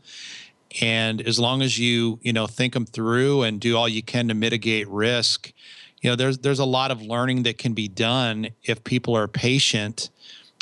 And 0.82 1.22
as 1.22 1.40
long 1.40 1.62
as 1.62 1.80
you 1.80 2.20
you 2.22 2.34
know 2.34 2.48
think 2.48 2.74
them 2.74 2.86
through 2.86 3.44
and 3.44 3.62
do 3.62 3.78
all 3.78 3.88
you 3.88 4.04
can 4.04 4.28
to 4.28 4.34
mitigate 4.34 4.90
risk 4.90 5.54
you 6.02 6.10
know 6.10 6.18
there's 6.18 6.40
there's 6.40 6.60
a 6.60 6.66
lot 6.66 6.92
of 6.92 7.02
learning 7.02 7.44
that 7.44 7.58
can 7.58 7.74
be 7.74 7.88
done 7.88 8.50
if 8.64 8.84
people 8.84 9.16
are 9.16 9.30
patient 9.30 10.10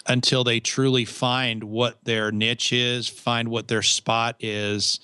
until 0.05 0.43
they 0.43 0.60
truly 0.60 1.03
find 1.03 1.63
what 1.63 1.98
their 2.03 2.31
niche 2.31 2.72
is 2.72 3.08
find 3.08 3.48
what 3.48 3.69
their 3.69 3.81
spot 3.81 4.36
is 4.39 5.00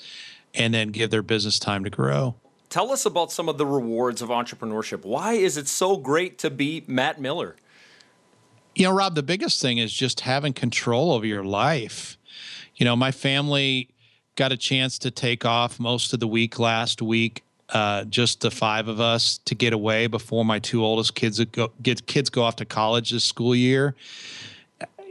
and 0.54 0.76
then 0.76 0.90
give 0.90 1.10
their 1.10 1.24
business 1.24 1.58
time 1.58 1.84
to 1.84 1.90
grow. 1.90 2.36
Tell 2.70 2.92
us 2.92 3.04
about 3.04 3.32
some 3.32 3.50
of 3.50 3.58
the 3.58 3.66
rewards 3.66 4.22
of 4.22 4.30
entrepreneurship. 4.30 5.06
Why 5.06 5.34
is 5.34 5.58
it 5.58 5.68
so 5.68 5.98
great 5.98 6.38
to 6.40 6.52
be 6.52 6.84
matt 6.86 7.20
miller 7.20 7.56
you 8.76 8.84
know 8.84 8.92
rob 8.92 9.16
the 9.16 9.24
biggest 9.24 9.62
thing 9.62 9.78
is 9.78 9.92
just 9.94 10.22
having 10.22 10.54
control 10.54 11.12
over 11.12 11.26
your 11.26 11.44
life 11.44 12.18
you 12.76 12.86
know 12.86 12.96
my 12.96 13.12
family 13.12 13.90
got 14.36 14.52
a 14.52 14.58
chance 14.58 15.00
to 15.00 15.12
take 15.12 15.46
off 15.46 15.80
most 15.80 16.14
of 16.14 16.20
the 16.20 16.28
week 16.28 16.60
last 16.60 17.02
week. 17.02 17.44
Uh, 17.70 18.04
just 18.04 18.42
the 18.42 18.52
five 18.52 18.88
of 18.88 19.00
us 19.00 19.40
to 19.40 19.56
get 19.56 19.74
away 19.74 20.06
before 20.06 20.46
my 20.46 20.60
two 20.60 20.84
oldest 20.84 21.16
kids 21.16 21.44
go, 21.46 21.72
get 21.82 22.06
kids 22.06 22.30
go 22.30 22.44
off 22.44 22.56
to 22.58 22.66
college 22.66 23.10
this 23.10 23.24
school 23.24 23.56
year. 23.56 23.96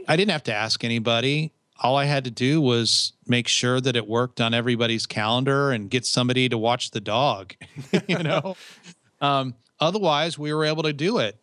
I 0.07 0.15
didn't 0.15 0.31
have 0.31 0.43
to 0.43 0.53
ask 0.53 0.83
anybody. 0.83 1.51
All 1.81 1.97
I 1.97 2.05
had 2.05 2.23
to 2.23 2.31
do 2.31 2.61
was 2.61 3.11
make 3.27 3.49
sure 3.49 3.81
that 3.81 3.97
it 3.97 4.07
worked 4.07 4.39
on 4.39 4.53
everybody's 4.53 5.05
calendar 5.05 5.71
and 5.71 5.89
get 5.89 6.05
somebody 6.05 6.47
to 6.47 6.57
watch 6.57 6.91
the 6.91 7.01
dog. 7.01 7.55
you 8.07 8.19
know, 8.19 8.55
um, 9.21 9.53
otherwise 9.81 10.39
we 10.39 10.53
were 10.53 10.63
able 10.63 10.83
to 10.83 10.93
do 10.93 11.17
it. 11.17 11.35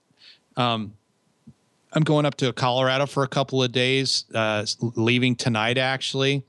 Um, 0.56 0.94
I'm 1.92 2.04
going 2.04 2.24
up 2.24 2.36
to 2.36 2.52
Colorado 2.52 3.06
for 3.06 3.22
a 3.22 3.28
couple 3.28 3.62
of 3.62 3.70
days, 3.70 4.24
uh, 4.34 4.64
leaving 4.80 5.36
tonight 5.36 5.76
actually 5.76 6.42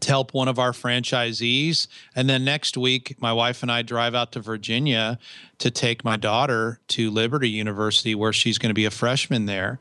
to 0.00 0.08
help 0.08 0.34
one 0.34 0.48
of 0.48 0.58
our 0.58 0.72
franchisees. 0.72 1.86
And 2.14 2.28
then 2.28 2.44
next 2.44 2.76
week, 2.76 3.16
my 3.20 3.32
wife 3.32 3.62
and 3.62 3.70
I 3.70 3.82
drive 3.82 4.14
out 4.14 4.32
to 4.32 4.40
Virginia 4.40 5.18
to 5.58 5.70
take 5.70 6.04
my 6.04 6.16
daughter 6.16 6.80
to 6.88 7.10
Liberty 7.10 7.48
University, 7.48 8.14
where 8.14 8.32
she's 8.32 8.58
going 8.58 8.70
to 8.70 8.74
be 8.74 8.84
a 8.84 8.90
freshman 8.90 9.46
there. 9.46 9.78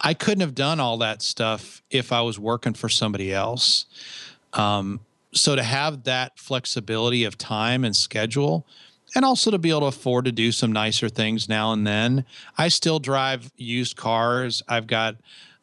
I 0.00 0.14
couldn't 0.14 0.40
have 0.40 0.54
done 0.54 0.80
all 0.80 0.98
that 0.98 1.22
stuff 1.22 1.82
if 1.90 2.12
I 2.12 2.20
was 2.22 2.38
working 2.38 2.74
for 2.74 2.88
somebody 2.88 3.32
else. 3.32 3.86
Um, 4.52 5.00
so 5.32 5.56
to 5.56 5.62
have 5.62 6.04
that 6.04 6.38
flexibility 6.38 7.24
of 7.24 7.36
time 7.36 7.84
and 7.84 7.96
schedule, 7.96 8.66
and 9.14 9.24
also 9.24 9.50
to 9.50 9.58
be 9.58 9.70
able 9.70 9.80
to 9.80 9.86
afford 9.86 10.24
to 10.24 10.32
do 10.32 10.52
some 10.52 10.72
nicer 10.72 11.08
things 11.08 11.48
now 11.48 11.72
and 11.72 11.86
then. 11.86 12.24
I 12.58 12.68
still 12.68 12.98
drive 12.98 13.52
used 13.56 13.96
cars. 13.96 14.62
I've 14.68 14.86
got 14.86 15.16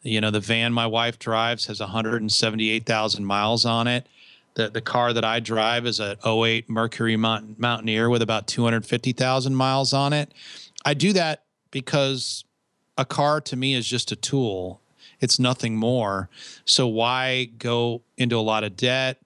you 0.04 0.20
know, 0.20 0.32
the 0.32 0.40
van 0.40 0.74
my 0.74 0.88
wife 0.88 1.20
drives 1.20 1.68
has 1.68 1.80
178,000 1.80 3.26
miles 3.26 3.66
on 3.66 3.88
it. 3.88 4.08
The 4.56 4.70
the 4.70 4.82
car 4.82 5.14
that 5.14 5.24
I 5.24 5.40
drive 5.40 5.86
is 5.86 6.00
a 6.00 6.18
08 6.26 6.70
Mercury 6.70 7.16
Mountaineer 7.16 8.10
with 8.10 8.22
about 8.22 8.48
250,000 8.48 9.56
miles 9.56 9.94
on 9.94 10.12
it. 10.12 10.34
I 10.84 10.94
do 10.94 11.14
that 11.14 11.44
because 11.70 12.44
a 12.98 13.06
car 13.06 13.40
to 13.42 13.56
me 13.56 13.76
is 13.76 13.88
just 13.88 14.12
a 14.12 14.16
tool. 14.16 14.82
It's 15.20 15.40
nothing 15.40 15.78
more. 15.78 16.30
So 16.66 16.88
why 16.88 17.46
go 17.58 18.02
into 18.18 18.36
a 18.38 18.42
lot 18.42 18.64
of 18.64 18.76
debt 18.76 19.22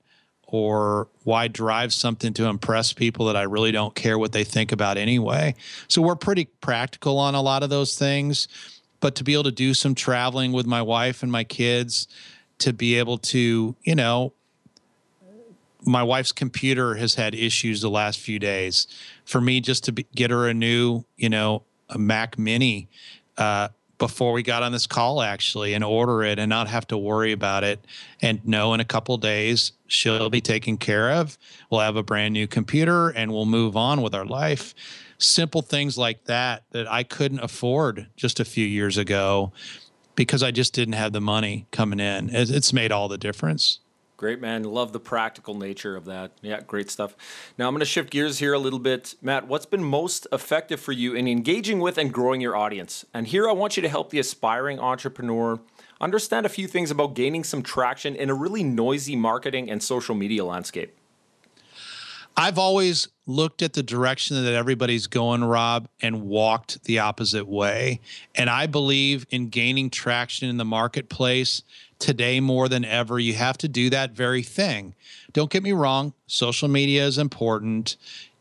or 0.47 1.07
why 1.23 1.47
drive 1.47 1.93
something 1.93 2.33
to 2.33 2.45
impress 2.45 2.93
people 2.93 3.25
that 3.25 3.35
I 3.35 3.43
really 3.43 3.71
don't 3.71 3.95
care 3.95 4.17
what 4.17 4.31
they 4.31 4.43
think 4.43 4.71
about 4.71 4.97
anyway? 4.97 5.55
So 5.87 6.01
we're 6.01 6.15
pretty 6.15 6.45
practical 6.61 7.17
on 7.17 7.35
a 7.35 7.41
lot 7.41 7.63
of 7.63 7.69
those 7.69 7.97
things 7.97 8.47
but 9.05 9.13
to 9.13 9.23
be 9.23 9.33
able 9.33 9.43
to 9.43 9.51
do 9.51 9.73
some 9.75 9.93
traveling 9.93 10.51
with 10.51 10.65
my 10.65 10.81
wife 10.81 11.21
and 11.21 11.31
my 11.31 11.43
kids, 11.43 12.07
to 12.57 12.73
be 12.73 12.97
able 12.97 13.19
to, 13.19 13.75
you 13.83 13.93
know, 13.93 14.33
my 15.85 16.01
wife's 16.01 16.31
computer 16.31 16.95
has 16.95 17.13
had 17.13 17.35
issues 17.35 17.81
the 17.81 17.89
last 17.89 18.19
few 18.19 18.39
days. 18.39 18.87
For 19.25 19.39
me, 19.39 19.61
just 19.61 19.83
to 19.83 19.91
be, 19.91 20.07
get 20.15 20.31
her 20.31 20.47
a 20.47 20.55
new, 20.55 21.05
you 21.17 21.29
know, 21.29 21.61
a 21.89 21.99
Mac 21.99 22.39
Mini 22.39 22.89
uh, 23.37 23.67
before 23.97 24.33
we 24.33 24.43
got 24.43 24.63
on 24.63 24.71
this 24.71 24.87
call, 24.87 25.21
actually, 25.21 25.73
and 25.73 25.83
order 25.83 26.23
it 26.23 26.39
and 26.39 26.49
not 26.49 26.67
have 26.67 26.87
to 26.87 26.97
worry 26.97 27.31
about 27.31 27.63
it, 27.63 27.85
and 28.21 28.45
know 28.45 28.73
in 28.73 28.79
a 28.79 28.85
couple 28.85 29.17
days 29.17 29.71
she'll 29.87 30.29
be 30.29 30.41
taken 30.41 30.77
care 30.77 31.11
of. 31.11 31.37
We'll 31.69 31.81
have 31.81 31.95
a 31.95 32.03
brand 32.03 32.33
new 32.33 32.47
computer, 32.47 33.09
and 33.09 33.31
we'll 33.31 33.45
move 33.45 33.77
on 33.77 34.01
with 34.01 34.13
our 34.13 34.25
life 34.25 34.73
simple 35.17 35.61
things 35.61 35.97
like 35.97 36.25
that 36.25 36.63
that 36.71 36.91
I 36.91 37.03
couldn't 37.03 37.39
afford 37.39 38.07
just 38.15 38.39
a 38.39 38.45
few 38.45 38.65
years 38.65 38.97
ago 38.97 39.51
because 40.15 40.43
I 40.43 40.51
just 40.51 40.73
didn't 40.73 40.93
have 40.93 41.13
the 41.13 41.21
money 41.21 41.67
coming 41.71 41.99
in. 41.99 42.29
It's 42.31 42.73
made 42.73 42.91
all 42.91 43.07
the 43.07 43.17
difference. 43.17 43.79
Great, 44.17 44.39
man. 44.39 44.63
Love 44.63 44.93
the 44.93 44.99
practical 44.99 45.55
nature 45.55 45.97
of 45.97 46.05
that. 46.05 46.31
Yeah, 46.41 46.61
great 46.61 46.89
stuff. 46.89 47.17
Now 47.57 47.67
I'm 47.67 47.73
going 47.73 47.81
to 47.81 47.85
shift 47.85 48.09
gears 48.11 48.39
here 48.39 48.53
a 48.53 48.59
little 48.59 48.79
bit. 48.79 49.15
Matt, 49.21 49.47
what's 49.47 49.65
been 49.65 49.83
most 49.83 50.25
effective 50.31 50.79
for 50.79 50.93
you 50.93 51.13
in 51.13 51.27
engaging 51.27 51.79
with 51.79 51.97
and 51.97 52.13
growing 52.13 52.39
your 52.39 52.55
audience? 52.55 53.05
And 53.13 53.27
here 53.27 53.49
I 53.49 53.51
want 53.51 53.75
you 53.75 53.81
to 53.81 53.89
help 53.89 54.11
the 54.11 54.19
aspiring 54.19 54.79
entrepreneur 54.79 55.59
understand 55.99 56.45
a 56.45 56.49
few 56.49 56.67
things 56.67 56.91
about 56.91 57.13
gaining 57.13 57.43
some 57.43 57.61
traction 57.61 58.15
in 58.15 58.29
a 58.29 58.33
really 58.33 58.63
noisy 58.63 59.17
marketing 59.17 59.69
and 59.69 59.83
social 59.83 60.15
media 60.15 60.45
landscape. 60.45 60.95
I've 62.37 62.57
always 62.57 63.07
looked 63.25 63.61
at 63.61 63.73
the 63.73 63.83
direction 63.83 64.43
that 64.43 64.53
everybody's 64.53 65.07
going, 65.07 65.43
Rob, 65.43 65.87
and 66.01 66.23
walked 66.23 66.83
the 66.83 66.99
opposite 66.99 67.47
way. 67.47 68.01
And 68.35 68.49
I 68.49 68.67
believe 68.67 69.25
in 69.29 69.47
gaining 69.47 69.89
traction 69.89 70.49
in 70.49 70.57
the 70.57 70.65
marketplace 70.65 71.63
today 71.99 72.39
more 72.39 72.67
than 72.69 72.85
ever. 72.85 73.19
You 73.19 73.33
have 73.33 73.57
to 73.59 73.67
do 73.67 73.89
that 73.89 74.11
very 74.11 74.43
thing. 74.43 74.95
Don't 75.33 75.49
get 75.49 75.63
me 75.63 75.71
wrong, 75.71 76.13
social 76.27 76.67
media 76.67 77.05
is 77.05 77.17
important. 77.17 77.97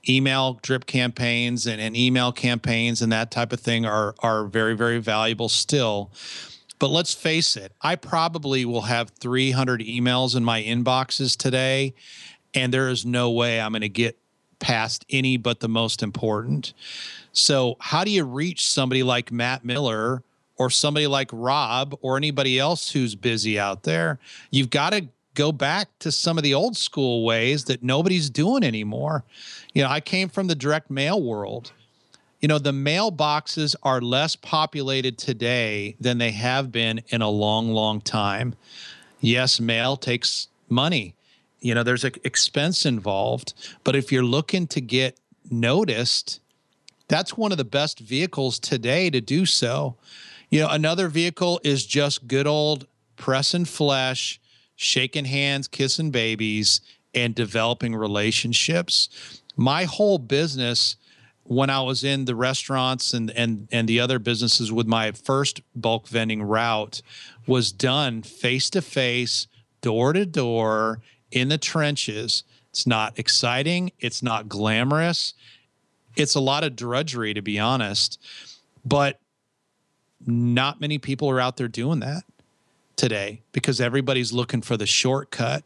Email 0.08 0.58
drip 0.62 0.86
campaigns 0.86 1.66
and, 1.66 1.80
and 1.80 1.96
email 1.96 2.30
campaigns 2.30 3.00
and 3.00 3.10
that 3.12 3.30
type 3.30 3.52
of 3.52 3.60
thing 3.60 3.86
are, 3.86 4.14
are 4.18 4.44
very, 4.44 4.74
very 4.74 4.98
valuable 4.98 5.48
still. 5.48 6.10
But 6.78 6.88
let's 6.88 7.14
face 7.14 7.56
it, 7.56 7.72
I 7.80 7.96
probably 7.96 8.64
will 8.64 8.82
have 8.82 9.10
300 9.10 9.80
emails 9.80 10.36
in 10.36 10.44
my 10.44 10.62
inboxes 10.62 11.36
today 11.36 11.94
and 12.54 12.72
there 12.72 12.88
is 12.88 13.04
no 13.04 13.30
way 13.30 13.60
I'm 13.60 13.72
going 13.72 13.82
to 13.82 13.88
get 13.88 14.18
past 14.58 15.04
any 15.10 15.36
but 15.36 15.60
the 15.60 15.68
most 15.68 16.02
important. 16.02 16.72
So, 17.32 17.76
how 17.80 18.04
do 18.04 18.10
you 18.10 18.24
reach 18.24 18.66
somebody 18.66 19.02
like 19.02 19.32
Matt 19.32 19.64
Miller 19.64 20.22
or 20.56 20.70
somebody 20.70 21.06
like 21.06 21.30
Rob 21.32 21.96
or 22.00 22.16
anybody 22.16 22.58
else 22.58 22.90
who's 22.90 23.14
busy 23.14 23.58
out 23.58 23.82
there? 23.82 24.18
You've 24.50 24.70
got 24.70 24.90
to 24.92 25.08
go 25.34 25.50
back 25.50 25.88
to 25.98 26.12
some 26.12 26.38
of 26.38 26.44
the 26.44 26.54
old 26.54 26.76
school 26.76 27.24
ways 27.24 27.64
that 27.64 27.82
nobody's 27.82 28.30
doing 28.30 28.62
anymore. 28.62 29.24
You 29.72 29.82
know, 29.82 29.90
I 29.90 30.00
came 30.00 30.28
from 30.28 30.46
the 30.46 30.54
direct 30.54 30.90
mail 30.90 31.20
world. 31.22 31.72
You 32.40 32.48
know, 32.48 32.58
the 32.58 32.72
mailboxes 32.72 33.74
are 33.82 34.00
less 34.00 34.36
populated 34.36 35.18
today 35.18 35.96
than 35.98 36.18
they 36.18 36.30
have 36.32 36.70
been 36.70 37.00
in 37.08 37.22
a 37.22 37.30
long, 37.30 37.70
long 37.70 38.00
time. 38.00 38.54
Yes, 39.20 39.58
mail 39.60 39.96
takes 39.96 40.48
money 40.68 41.14
you 41.64 41.74
know 41.74 41.82
there's 41.82 42.04
an 42.04 42.12
expense 42.22 42.86
involved 42.86 43.54
but 43.82 43.96
if 43.96 44.12
you're 44.12 44.22
looking 44.22 44.66
to 44.68 44.80
get 44.80 45.18
noticed 45.50 46.40
that's 47.08 47.36
one 47.36 47.52
of 47.52 47.58
the 47.58 47.64
best 47.64 47.98
vehicles 47.98 48.58
today 48.58 49.10
to 49.10 49.20
do 49.20 49.46
so 49.46 49.96
you 50.54 50.60
know 50.60 50.68
another 50.68 51.08
vehicle 51.08 51.60
is 51.64 51.84
just 51.84 52.26
good 52.28 52.46
old 52.46 52.86
pressing 53.16 53.64
flesh 53.64 54.40
shaking 54.76 55.24
hands 55.24 55.66
kissing 55.68 56.10
babies 56.10 56.80
and 57.14 57.34
developing 57.34 57.94
relationships 57.94 59.08
my 59.56 59.84
whole 59.84 60.18
business 60.18 60.96
when 61.44 61.68
I 61.68 61.82
was 61.82 62.04
in 62.04 62.24
the 62.24 62.34
restaurants 62.34 63.12
and 63.12 63.30
and 63.30 63.68
and 63.70 63.88
the 63.88 64.00
other 64.00 64.18
businesses 64.18 64.72
with 64.72 64.86
my 64.86 65.12
first 65.12 65.60
bulk 65.74 66.08
vending 66.08 66.42
route 66.42 67.02
was 67.46 67.70
done 67.70 68.22
face 68.22 68.70
to 68.70 68.80
face, 68.80 69.46
door 69.82 70.14
to 70.14 70.24
door, 70.24 71.00
in 71.30 71.48
the 71.48 71.58
trenches. 71.58 72.44
It's 72.70 72.86
not 72.86 73.18
exciting. 73.18 73.92
It's 74.00 74.22
not 74.22 74.48
glamorous. 74.48 75.34
It's 76.16 76.34
a 76.34 76.40
lot 76.40 76.64
of 76.64 76.76
drudgery, 76.76 77.34
to 77.34 77.42
be 77.42 77.58
honest. 77.58 78.18
But 78.84 79.20
not 80.26 80.80
many 80.80 80.98
people 80.98 81.28
are 81.30 81.40
out 81.40 81.56
there 81.56 81.68
doing 81.68 82.00
that 82.00 82.24
today 82.96 83.42
because 83.52 83.80
everybody's 83.80 84.32
looking 84.32 84.62
for 84.62 84.76
the 84.76 84.86
shortcut. 84.86 85.64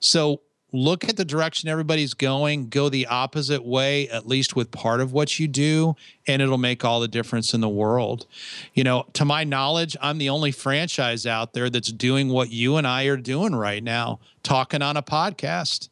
So 0.00 0.40
look 0.72 1.08
at 1.08 1.16
the 1.16 1.24
direction 1.24 1.68
everybody's 1.68 2.14
going, 2.14 2.68
go 2.68 2.88
the 2.88 3.06
opposite 3.06 3.64
way, 3.64 4.08
at 4.08 4.26
least 4.26 4.54
with 4.54 4.70
part 4.70 5.00
of 5.00 5.12
what 5.12 5.38
you 5.38 5.48
do, 5.48 5.96
and 6.26 6.42
it'll 6.42 6.58
make 6.58 6.84
all 6.84 7.00
the 7.00 7.08
difference 7.08 7.54
in 7.54 7.60
the 7.60 7.68
world. 7.68 8.26
You 8.74 8.84
know, 8.84 9.06
to 9.14 9.24
my 9.24 9.44
knowledge, 9.44 9.96
I'm 10.00 10.18
the 10.18 10.28
only 10.28 10.52
franchise 10.52 11.26
out 11.26 11.54
there 11.54 11.70
that's 11.70 11.92
doing 11.92 12.28
what 12.28 12.50
you 12.50 12.76
and 12.76 12.86
I 12.86 13.04
are 13.04 13.16
doing 13.16 13.54
right 13.54 13.82
now, 13.82 14.20
talking 14.42 14.82
on 14.82 14.96
a 14.96 15.02
podcast. 15.02 15.88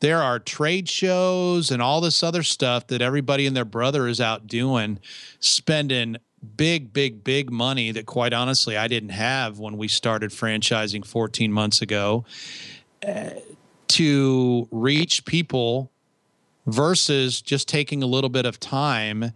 There 0.00 0.22
are 0.22 0.38
trade 0.38 0.88
shows 0.88 1.70
and 1.70 1.82
all 1.82 2.00
this 2.00 2.22
other 2.22 2.42
stuff 2.42 2.86
that 2.86 3.02
everybody 3.02 3.46
and 3.46 3.54
their 3.54 3.66
brother 3.66 4.08
is 4.08 4.20
out 4.20 4.46
doing, 4.46 4.98
spending 5.40 6.16
big, 6.56 6.92
big, 6.92 7.22
big 7.22 7.50
money 7.50 7.90
that 7.92 8.06
quite 8.06 8.32
honestly 8.32 8.76
I 8.76 8.88
didn't 8.88 9.10
have 9.10 9.58
when 9.58 9.76
we 9.76 9.88
started 9.88 10.30
franchising 10.30 11.04
14 11.04 11.52
months 11.52 11.82
ago. 11.82 12.24
Uh, 13.06 13.30
to 13.88 14.68
reach 14.70 15.24
people 15.24 15.90
versus 16.66 17.42
just 17.42 17.68
taking 17.68 18.02
a 18.02 18.06
little 18.06 18.30
bit 18.30 18.46
of 18.46 18.60
time 18.60 19.32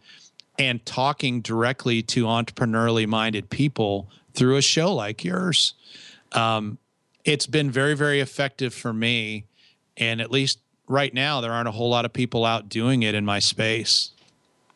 and 0.59 0.85
talking 0.87 1.40
directly 1.40 2.03
to 2.03 2.27
entrepreneurially 2.27 3.07
minded 3.07 3.51
people 3.51 4.09
through 4.35 4.57
a 4.57 4.62
show 4.62 4.95
like 4.95 5.25
yours. 5.25 5.75
Um, 6.33 6.79
it's 7.25 7.47
been 7.47 7.71
very, 7.71 7.95
very 7.95 8.21
effective 8.21 8.73
for 8.73 8.93
me. 8.93 9.47
And 9.97 10.21
at 10.21 10.31
least 10.31 10.61
right 10.87 11.12
now, 11.12 11.40
there 11.40 11.53
aren't 11.53 11.69
a 11.69 11.73
whole 11.73 11.90
lot 11.90 12.05
of 12.05 12.12
people 12.12 12.45
out 12.45 12.69
doing 12.69 13.03
it 13.03 13.14
in 13.14 13.25
my 13.25 13.38
space. 13.38 14.11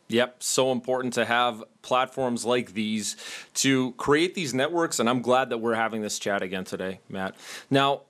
Yep, 0.09 0.43
so 0.43 0.73
important 0.73 1.15
to 1.15 1.25
have 1.25 1.63
platforms 1.83 2.45
like 2.45 2.73
these 2.73 3.17
to 3.55 3.93
create 3.93 4.35
these 4.35 4.55
networks. 4.55 4.99
And 4.99 5.09
I'm 5.09 5.21
glad 5.21 5.51
that 5.51 5.59
we're 5.59 5.75
having 5.75 6.01
this 6.01 6.19
chat 6.19 6.43
again 6.43 6.65
today, 6.65 7.01
Matt. 7.09 7.35
Now, 7.71 8.03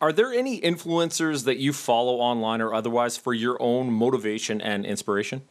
are 0.00 0.12
there 0.12 0.32
any 0.32 0.60
influencers 0.60 1.44
that 1.44 1.58
you 1.58 1.72
follow 1.72 2.16
online 2.16 2.60
or 2.60 2.72
otherwise 2.72 3.16
for 3.16 3.34
your 3.34 3.60
own 3.60 3.92
motivation 3.92 4.60
and 4.60 4.86
inspiration? 4.86 5.42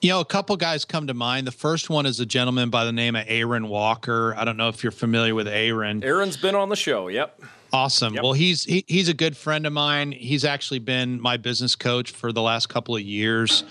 You 0.00 0.10
know, 0.10 0.20
a 0.20 0.24
couple 0.24 0.56
guys 0.56 0.86
come 0.86 1.08
to 1.08 1.14
mind. 1.14 1.46
The 1.46 1.52
first 1.52 1.90
one 1.90 2.06
is 2.06 2.20
a 2.20 2.26
gentleman 2.26 2.70
by 2.70 2.86
the 2.86 2.92
name 2.92 3.16
of 3.16 3.24
Aaron 3.28 3.68
Walker. 3.68 4.34
I 4.34 4.44
don't 4.44 4.56
know 4.56 4.68
if 4.68 4.82
you're 4.82 4.92
familiar 4.92 5.34
with 5.34 5.46
Aaron. 5.46 6.02
Aaron's 6.02 6.38
been 6.38 6.54
on 6.54 6.70
the 6.70 6.76
show. 6.76 7.08
Yep. 7.08 7.42
Awesome. 7.72 8.14
Yep. 8.14 8.22
Well, 8.22 8.32
he's 8.32 8.64
he, 8.64 8.84
he's 8.88 9.10
a 9.10 9.14
good 9.14 9.36
friend 9.36 9.66
of 9.66 9.74
mine. 9.74 10.12
He's 10.12 10.44
actually 10.44 10.78
been 10.78 11.20
my 11.20 11.36
business 11.36 11.76
coach 11.76 12.12
for 12.12 12.32
the 12.32 12.40
last 12.40 12.68
couple 12.70 12.96
of 12.96 13.02
years. 13.02 13.62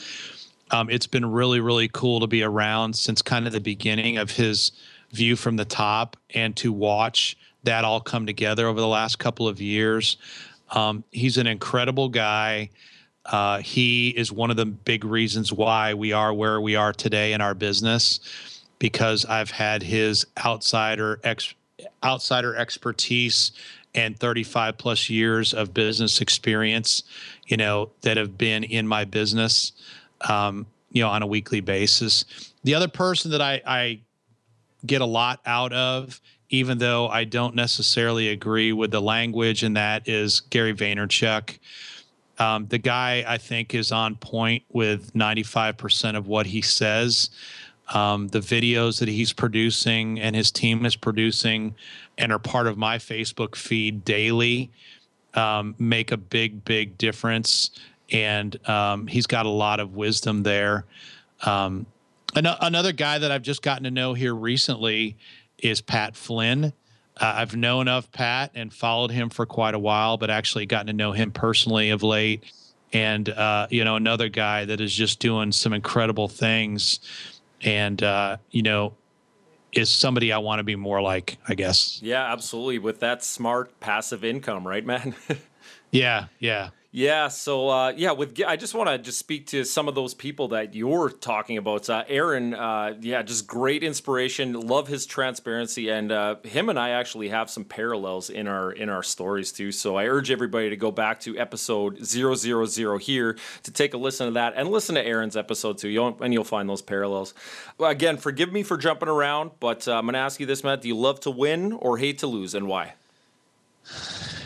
Um, 0.72 0.90
it's 0.90 1.08
been 1.08 1.26
really 1.26 1.60
really 1.60 1.88
cool 1.88 2.20
to 2.20 2.28
be 2.28 2.44
around 2.44 2.96
since 2.96 3.22
kind 3.22 3.48
of 3.48 3.54
the 3.54 3.60
beginning 3.60 4.18
of 4.18 4.32
his 4.32 4.72
view 5.12 5.36
from 5.36 5.56
the 5.56 5.66
top 5.66 6.18
and 6.34 6.56
to 6.58 6.72
watch 6.72 7.38
that 7.64 7.84
all 7.84 8.00
come 8.00 8.26
together 8.26 8.68
over 8.68 8.80
the 8.80 8.88
last 8.88 9.20
couple 9.20 9.48
of 9.48 9.60
years. 9.60 10.18
Um, 10.72 11.04
he's 11.12 11.38
an 11.38 11.48
incredible 11.48 12.10
guy. 12.10 12.70
Uh, 13.26 13.60
he 13.60 14.10
is 14.10 14.32
one 14.32 14.50
of 14.50 14.58
the 14.58 14.66
big 14.66 15.04
reasons 15.04 15.52
why 15.52 15.94
we 15.94 16.14
are 16.14 16.34
where 16.34 16.62
we 16.62 16.76
are 16.76 16.94
today 16.94 17.34
in 17.34 17.42
our 17.42 17.54
business, 17.54 18.20
because 18.80 19.26
I've 19.26 19.52
had 19.52 19.84
his 19.84 20.26
outsider 20.44 21.20
ex 21.24 21.54
outsider 22.04 22.56
expertise 22.56 23.52
and 23.96 24.18
35 24.20 24.78
plus 24.78 25.10
years 25.10 25.54
of 25.54 25.74
business 25.74 26.22
experience, 26.22 27.04
you 27.48 27.58
know, 27.58 27.90
that 28.02 28.18
have 28.18 28.38
been 28.38 28.64
in 28.64 28.88
my 28.88 29.06
business, 29.06 29.72
um, 30.28 30.66
you 30.92 31.04
know, 31.04 31.10
on 31.10 31.22
a 31.22 31.28
weekly 31.28 31.62
basis. 31.62 32.26
The 32.64 32.76
other 32.76 32.88
person 32.88 33.32
that 33.32 33.42
I, 33.42 33.62
I 33.66 34.02
get 34.86 35.02
a 35.02 35.06
lot 35.06 35.40
out 35.46 35.74
of 35.74 36.20
even 36.50 36.80
though 36.80 37.08
I 37.08 37.24
don't 37.24 37.56
necessarily 37.56 38.30
agree 38.30 38.74
with 38.74 38.92
the 38.92 39.02
language, 39.02 39.64
and 39.64 39.78
that 39.78 40.08
is 40.08 40.40
Gary 40.40 40.74
Vaynerchuk. 40.74 41.60
Um, 42.40 42.68
the 42.68 42.78
guy, 42.78 43.24
I 43.28 43.38
think, 43.38 43.76
is 43.76 43.92
on 43.92 44.16
point 44.16 44.64
with 44.70 45.14
95% 45.14 46.18
of 46.18 46.28
what 46.28 46.48
he 46.48 46.62
says. 46.62 47.30
Um, 47.94 48.28
the 48.30 48.40
videos 48.40 49.00
that 49.00 49.10
he's 49.10 49.34
producing 49.34 50.20
and 50.20 50.36
his 50.36 50.52
team 50.52 50.86
is 50.86 50.96
producing 50.96 51.76
and 52.18 52.32
are 52.32 52.40
part 52.40 52.68
of 52.68 52.78
my 52.78 52.98
Facebook 52.98 53.56
feed 53.56 54.06
daily 54.06 54.72
um, 55.34 55.76
make 55.78 56.12
a 56.12 56.18
big, 56.18 56.64
big 56.66 56.98
difference. 56.98 57.72
And 58.12 58.58
um, 58.68 59.08
he's 59.08 59.28
got 59.28 59.46
a 59.46 59.50
lot 59.50 59.80
of 59.80 59.96
wisdom 59.96 60.44
there. 60.44 60.86
Um, 61.44 61.86
an- 62.36 62.48
another 62.62 62.92
guy 62.92 63.20
that 63.20 63.32
I've 63.32 63.42
just 63.42 63.62
gotten 63.62 63.84
to 63.84 63.92
know 63.92 64.14
here 64.14 64.34
recently 64.34 65.18
is 65.58 65.82
Pat 65.82 66.16
Flynn. 66.16 66.74
Uh, 67.18 67.34
I've 67.38 67.56
known 67.56 67.88
of 67.88 68.12
Pat 68.12 68.52
and 68.56 68.74
followed 68.74 69.12
him 69.12 69.30
for 69.30 69.46
quite 69.46 69.74
a 69.74 69.80
while, 69.80 70.18
but 70.18 70.30
actually 70.30 70.66
gotten 70.66 70.88
to 70.88 70.94
know 70.94 71.12
him 71.12 71.32
personally 71.32 71.90
of 71.90 72.02
late. 72.02 72.44
And 72.94 73.30
uh, 73.30 73.68
you 73.70 73.84
know, 73.84 73.98
another 73.98 74.30
guy 74.30 74.66
that 74.66 74.82
is 74.82 74.94
just 74.94 75.20
doing 75.20 75.52
some 75.52 75.74
incredible 75.74 76.28
things, 76.28 77.00
and 77.62 78.02
uh, 78.02 78.38
you 78.50 78.64
know, 78.64 78.96
is 79.72 79.90
somebody 79.90 80.32
I 80.32 80.40
want 80.40 80.60
to 80.60 80.64
be 80.64 80.76
more 80.76 81.02
like. 81.02 81.38
I 81.48 81.54
guess. 81.54 82.00
Yeah, 82.02 82.32
absolutely. 82.32 82.80
With 82.80 83.00
that 83.02 83.24
smart 83.24 83.80
passive 83.80 84.24
income, 84.24 84.66
right, 84.66 84.84
man? 84.84 85.14
yeah, 85.92 86.28
yeah. 86.40 86.70
Yeah, 86.92 87.28
so 87.28 87.70
uh, 87.70 87.94
yeah, 87.96 88.14
with 88.14 88.42
I 88.48 88.56
just 88.56 88.74
want 88.74 88.90
to 88.90 88.98
just 88.98 89.20
speak 89.20 89.46
to 89.48 89.64
some 89.64 89.88
of 89.88 89.94
those 89.94 90.16
people 90.16 90.48
that 90.48 90.74
you're 90.74 91.12
talking 91.12 91.58
about. 91.58 91.88
Uh, 91.88 92.04
Aaron, 92.08 92.56
uh, 92.56 92.96
yeah, 93.00 93.22
just 93.22 93.46
great 93.46 93.84
inspiration. 93.84 94.54
Love 94.54 94.88
his 94.88 95.06
transparency, 95.06 95.90
and 95.90 96.12
uh, 96.12 96.38
him 96.44 96.68
and 96.68 96.80
I 96.80 96.90
actually 96.90 97.30
have 97.30 97.52
some 97.52 97.64
parallels 97.64 98.32
in 98.32 98.48
our 98.48 98.72
in 98.72 98.90
our 98.90 99.04
stories 99.04 99.52
too. 99.52 99.72
So 99.72 99.98
I 99.98 100.08
urge 100.08 100.32
everybody 100.32 100.72
to 100.72 100.76
go 100.76 100.90
back 100.90 101.20
to 101.22 101.38
episode 101.38 102.04
000 102.04 102.98
here 102.98 103.38
to 103.62 103.72
take 103.72 103.94
a 103.94 103.98
listen 103.98 104.26
to 104.26 104.34
that, 104.34 104.54
and 104.56 104.70
listen 104.70 104.96
to 104.96 105.06
Aaron's 105.06 105.38
episode 105.38 105.78
too. 105.78 105.90
You'll, 105.90 106.18
and 106.24 106.34
you'll 106.34 106.44
find 106.44 106.68
those 106.68 106.82
parallels. 106.82 107.36
Again, 107.80 108.18
forgive 108.18 108.52
me 108.52 108.64
for 108.64 108.78
jumping 108.78 109.10
around, 109.10 109.52
but 109.60 109.88
uh, 109.88 109.94
I'm 109.94 110.06
going 110.06 110.14
to 110.14 110.20
ask 110.20 110.40
you 110.40 110.48
this, 110.48 110.64
Matt: 110.64 110.82
Do 110.82 110.88
you 110.88 110.98
love 110.98 111.20
to 111.20 111.30
win 111.30 111.72
or 111.72 112.00
hate 112.00 112.18
to 112.20 112.28
lose, 112.28 112.56
and 112.56 112.68
why? 112.68 112.96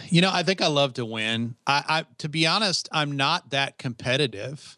You 0.10 0.22
know, 0.22 0.32
I 0.32 0.43
think 0.43 0.62
I 0.62 0.67
love 0.67 0.93
to 0.93 1.06
win. 1.06 1.56
I, 1.65 1.84
I 1.88 2.06
to 2.19 2.30
be 2.30 2.46
honest, 2.46 2.88
I'm 2.91 3.13
not 3.13 3.50
that 3.50 3.78
competitive. 3.78 4.78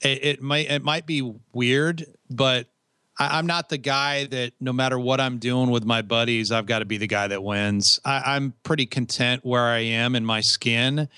It, 0.00 0.24
it 0.24 0.42
might 0.42 0.70
it 0.70 0.82
might 0.82 1.06
be 1.06 1.34
weird, 1.52 2.04
but 2.30 2.68
I, 3.18 3.38
am 3.38 3.46
not 3.46 3.68
the 3.68 3.78
guy 3.78 4.24
that 4.26 4.52
no 4.60 4.72
matter 4.72 4.98
what 4.98 5.20
I'm 5.20 5.38
doing 5.38 5.70
with 5.70 5.84
my 5.84 6.02
buddies, 6.02 6.50
I've 6.50 6.66
got 6.66 6.78
to 6.80 6.84
be 6.84 6.96
the 6.96 7.06
guy 7.06 7.28
that 7.28 7.42
wins. 7.42 8.00
I, 8.04 8.36
I'm 8.36 8.54
pretty 8.62 8.86
content 8.86 9.44
where 9.44 9.64
I 9.64 9.78
am 9.78 10.14
in 10.14 10.24
my 10.24 10.40
skin, 10.40 11.08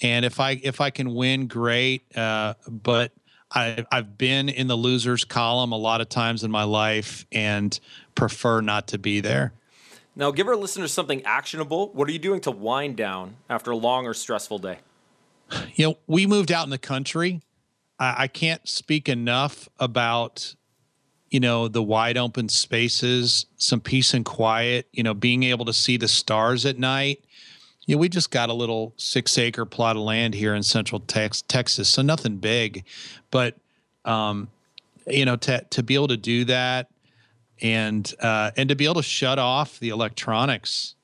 and 0.00 0.24
if 0.24 0.40
I 0.40 0.60
if 0.62 0.80
I 0.80 0.90
can 0.90 1.14
win, 1.14 1.46
great. 1.46 2.16
Uh, 2.16 2.54
but 2.68 3.12
I, 3.52 3.84
I've 3.92 4.18
been 4.18 4.48
in 4.48 4.66
the 4.66 4.76
losers 4.76 5.24
column 5.24 5.72
a 5.72 5.78
lot 5.78 6.00
of 6.00 6.08
times 6.08 6.44
in 6.44 6.50
my 6.50 6.64
life, 6.64 7.26
and 7.30 7.78
prefer 8.14 8.60
not 8.60 8.88
to 8.88 8.98
be 8.98 9.20
there. 9.20 9.52
Now, 10.18 10.30
give 10.30 10.48
our 10.48 10.56
listeners 10.56 10.92
something 10.92 11.22
actionable. 11.24 11.90
What 11.92 12.08
are 12.08 12.12
you 12.12 12.18
doing 12.18 12.40
to 12.40 12.50
wind 12.50 12.96
down 12.96 13.36
after 13.50 13.70
a 13.70 13.76
long 13.76 14.06
or 14.06 14.14
stressful 14.14 14.58
day? 14.58 14.78
You 15.74 15.88
know, 15.88 15.98
we 16.06 16.26
moved 16.26 16.50
out 16.50 16.64
in 16.64 16.70
the 16.70 16.78
country. 16.78 17.42
I, 17.98 18.14
I 18.24 18.28
can't 18.28 18.66
speak 18.66 19.10
enough 19.10 19.68
about, 19.78 20.54
you 21.28 21.38
know, 21.38 21.68
the 21.68 21.82
wide 21.82 22.16
open 22.16 22.48
spaces, 22.48 23.44
some 23.58 23.80
peace 23.80 24.14
and 24.14 24.24
quiet, 24.24 24.88
you 24.90 25.02
know, 25.02 25.12
being 25.12 25.42
able 25.42 25.66
to 25.66 25.72
see 25.74 25.98
the 25.98 26.08
stars 26.08 26.64
at 26.64 26.78
night. 26.78 27.22
You 27.84 27.94
know, 27.94 28.00
we 28.00 28.08
just 28.08 28.30
got 28.30 28.48
a 28.48 28.54
little 28.54 28.94
six 28.96 29.36
acre 29.36 29.66
plot 29.66 29.96
of 29.96 30.02
land 30.02 30.34
here 30.34 30.54
in 30.54 30.62
central 30.62 31.00
tex- 31.00 31.42
Texas, 31.42 31.88
so 31.88 32.02
nothing 32.02 32.38
big, 32.38 32.84
but, 33.30 33.54
um, 34.04 34.48
you 35.06 35.24
know, 35.24 35.36
to, 35.36 35.64
to 35.70 35.82
be 35.84 35.94
able 35.94 36.08
to 36.08 36.16
do 36.16 36.44
that, 36.46 36.88
and 37.62 38.12
uh, 38.20 38.50
and 38.56 38.68
to 38.68 38.76
be 38.76 38.84
able 38.84 38.94
to 38.94 39.02
shut 39.02 39.38
off 39.38 39.78
the 39.78 39.88
electronics 39.88 40.94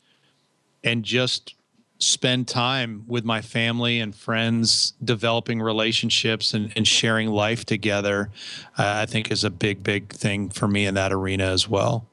and 0.85 1.05
just 1.05 1.55
spend 1.99 2.49
time 2.49 3.05
with 3.07 3.25
my 3.25 3.41
family 3.41 4.01
and 4.01 4.15
friends 4.15 4.95
developing 5.05 5.61
relationships 5.63 6.53
and, 6.53 6.73
and 6.75 6.89
sharing 6.89 7.29
life 7.29 7.65
together 7.65 8.29
uh, 8.77 8.95
i 8.97 9.07
think 9.07 9.31
is 9.31 9.45
a 9.45 9.51
big 9.51 9.85
big 9.85 10.13
thing 10.13 10.49
for 10.49 10.67
me 10.67 10.85
in 10.85 10.95
that 10.95 11.13
arena 11.13 11.45
as 11.45 11.69
well. 11.69 12.07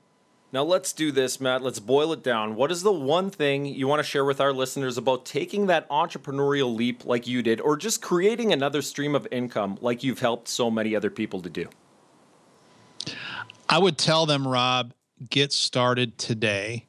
Now 0.51 0.63
let's 0.63 0.93
do 0.93 1.11
this 1.11 1.39
matt. 1.39 1.61
Let's 1.61 1.79
boil 1.79 2.11
it 2.11 2.23
down. 2.23 2.55
What 2.55 2.71
is 2.71 2.81
the 2.81 2.91
one 2.91 3.29
thing 3.29 3.67
you 3.67 3.87
want 3.87 3.99
to 3.99 4.03
share 4.03 4.25
with 4.25 4.41
our 4.41 4.51
listeners 4.51 4.97
about 4.97 5.23
taking 5.23 5.67
that 5.67 5.87
entrepreneurial 5.89 6.75
leap 6.75 7.05
like 7.05 7.27
you 7.27 7.43
did 7.43 7.61
or 7.61 7.77
just 7.77 8.01
creating 8.01 8.51
another 8.51 8.81
stream 8.81 9.13
of 9.13 9.27
income 9.31 9.77
like 9.79 10.03
you've 10.03 10.19
helped 10.19 10.47
so 10.47 10.71
many 10.71 10.95
other 10.95 11.11
people 11.11 11.39
to 11.41 11.49
do 11.49 11.69
I 13.69 13.77
would 13.77 13.99
tell 13.99 14.25
them, 14.25 14.47
Rob, 14.47 14.93
get 15.29 15.53
started 15.53 16.17
today. 16.17 16.87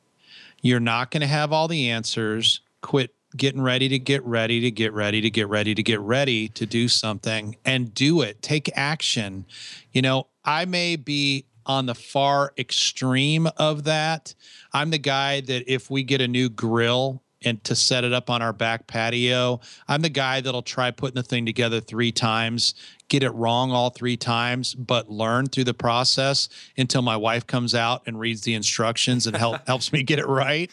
You're 0.62 0.80
not 0.80 1.10
going 1.10 1.20
to 1.20 1.26
have 1.26 1.52
all 1.52 1.68
the 1.68 1.90
answers. 1.90 2.60
Quit 2.80 3.14
getting 3.36 3.60
ready 3.60 3.88
to 3.88 3.98
get 3.98 4.24
ready 4.24 4.60
to 4.60 4.70
get 4.70 4.92
ready 4.94 5.20
to 5.20 5.30
get 5.30 5.48
ready 5.48 5.74
to 5.74 5.82
get 5.82 6.00
ready 6.00 6.48
to 6.48 6.64
do 6.64 6.88
something 6.88 7.56
and 7.66 7.92
do 7.92 8.22
it. 8.22 8.40
Take 8.40 8.70
action. 8.74 9.44
You 9.92 10.02
know, 10.02 10.28
I 10.44 10.64
may 10.64 10.96
be 10.96 11.44
on 11.66 11.84
the 11.84 11.94
far 11.94 12.52
extreme 12.56 13.46
of 13.58 13.84
that. 13.84 14.34
I'm 14.72 14.90
the 14.90 14.98
guy 14.98 15.42
that 15.42 15.70
if 15.70 15.90
we 15.90 16.02
get 16.02 16.22
a 16.22 16.28
new 16.28 16.48
grill 16.48 17.22
and 17.42 17.62
to 17.64 17.74
set 17.74 18.04
it 18.04 18.12
up 18.12 18.28
on 18.28 18.42
our 18.42 18.52
back 18.52 18.86
patio. 18.86 19.60
I'm 19.88 20.02
the 20.02 20.08
guy 20.08 20.40
that'll 20.40 20.62
try 20.62 20.90
putting 20.90 21.14
the 21.14 21.22
thing 21.22 21.46
together 21.46 21.80
three 21.80 22.12
times, 22.12 22.74
get 23.10 23.22
it 23.22 23.30
wrong 23.30 23.72
all 23.72 23.90
three 23.90 24.16
times, 24.16 24.74
but 24.74 25.10
learn 25.10 25.46
through 25.46 25.64
the 25.64 25.74
process 25.74 26.48
until 26.78 27.02
my 27.02 27.16
wife 27.16 27.46
comes 27.46 27.74
out 27.74 28.02
and 28.06 28.18
reads 28.18 28.42
the 28.42 28.54
instructions 28.54 29.26
and 29.26 29.36
help, 29.36 29.60
helps 29.66 29.92
me 29.92 30.02
get 30.02 30.18
it 30.18 30.26
right. 30.26 30.72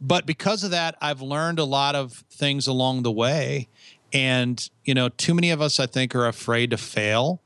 But 0.00 0.24
because 0.24 0.64
of 0.64 0.70
that, 0.70 0.96
I've 1.02 1.20
learned 1.20 1.58
a 1.58 1.64
lot 1.64 1.94
of 1.94 2.12
things 2.30 2.66
along 2.66 3.02
the 3.02 3.12
way. 3.12 3.68
And, 4.12 4.66
you 4.84 4.94
know, 4.94 5.08
too 5.08 5.34
many 5.34 5.50
of 5.50 5.60
us, 5.60 5.78
I 5.80 5.86
think, 5.86 6.14
are 6.14 6.26
afraid 6.26 6.70
to 6.70 6.76
fail. 6.76 7.42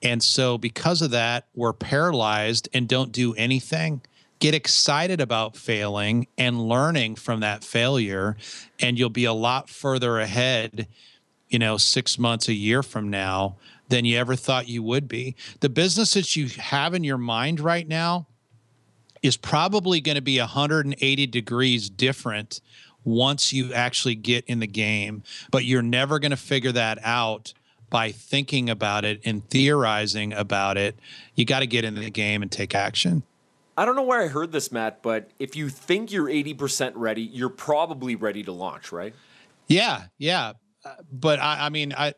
And 0.00 0.22
so, 0.22 0.56
because 0.56 1.02
of 1.02 1.10
that, 1.10 1.46
we're 1.54 1.72
paralyzed 1.72 2.68
and 2.72 2.88
don't 2.88 3.12
do 3.12 3.34
anything 3.34 4.00
get 4.40 4.52
excited 4.52 5.22
about 5.22 5.56
failing 5.56 6.26
and 6.36 6.68
learning 6.68 7.14
from 7.14 7.40
that 7.40 7.64
failure 7.64 8.36
and 8.78 8.98
you'll 8.98 9.08
be 9.08 9.24
a 9.24 9.32
lot 9.32 9.70
further 9.70 10.18
ahead 10.18 10.86
you 11.48 11.58
know 11.58 11.76
6 11.76 12.18
months 12.18 12.48
a 12.48 12.54
year 12.54 12.82
from 12.82 13.08
now 13.08 13.56
than 13.88 14.04
you 14.04 14.16
ever 14.18 14.36
thought 14.36 14.68
you 14.68 14.82
would 14.82 15.08
be 15.08 15.36
the 15.60 15.68
business 15.68 16.14
that 16.14 16.36
you 16.36 16.48
have 16.48 16.94
in 16.94 17.04
your 17.04 17.18
mind 17.18 17.60
right 17.60 17.88
now 17.88 18.26
is 19.22 19.36
probably 19.36 20.00
going 20.00 20.16
to 20.16 20.22
be 20.22 20.38
180 20.38 21.26
degrees 21.26 21.88
different 21.88 22.60
once 23.04 23.52
you 23.52 23.72
actually 23.72 24.14
get 24.14 24.44
in 24.46 24.60
the 24.60 24.66
game 24.66 25.22
but 25.50 25.64
you're 25.64 25.82
never 25.82 26.18
going 26.18 26.30
to 26.30 26.36
figure 26.36 26.72
that 26.72 26.98
out 27.02 27.52
by 27.90 28.10
thinking 28.10 28.70
about 28.70 29.04
it 29.04 29.20
and 29.24 29.48
theorizing 29.50 30.32
about 30.32 30.76
it 30.76 30.98
you 31.34 31.44
got 31.44 31.60
to 31.60 31.66
get 31.66 31.84
in 31.84 31.94
the 31.94 32.10
game 32.10 32.42
and 32.42 32.50
take 32.50 32.74
action 32.74 33.22
I 33.76 33.84
don't 33.84 33.96
know 33.96 34.02
where 34.02 34.22
I 34.22 34.28
heard 34.28 34.52
this, 34.52 34.70
Matt, 34.70 35.02
but 35.02 35.30
if 35.38 35.56
you 35.56 35.68
think 35.68 36.12
you're 36.12 36.28
80% 36.28 36.92
ready, 36.94 37.22
you're 37.22 37.48
probably 37.48 38.14
ready 38.14 38.44
to 38.44 38.52
launch, 38.52 38.92
right? 38.92 39.14
Yeah, 39.66 40.04
yeah. 40.18 40.52
Uh, 40.84 40.94
but 41.10 41.38
I, 41.40 41.66
I 41.66 41.68
mean, 41.68 41.92
I, 41.96 42.14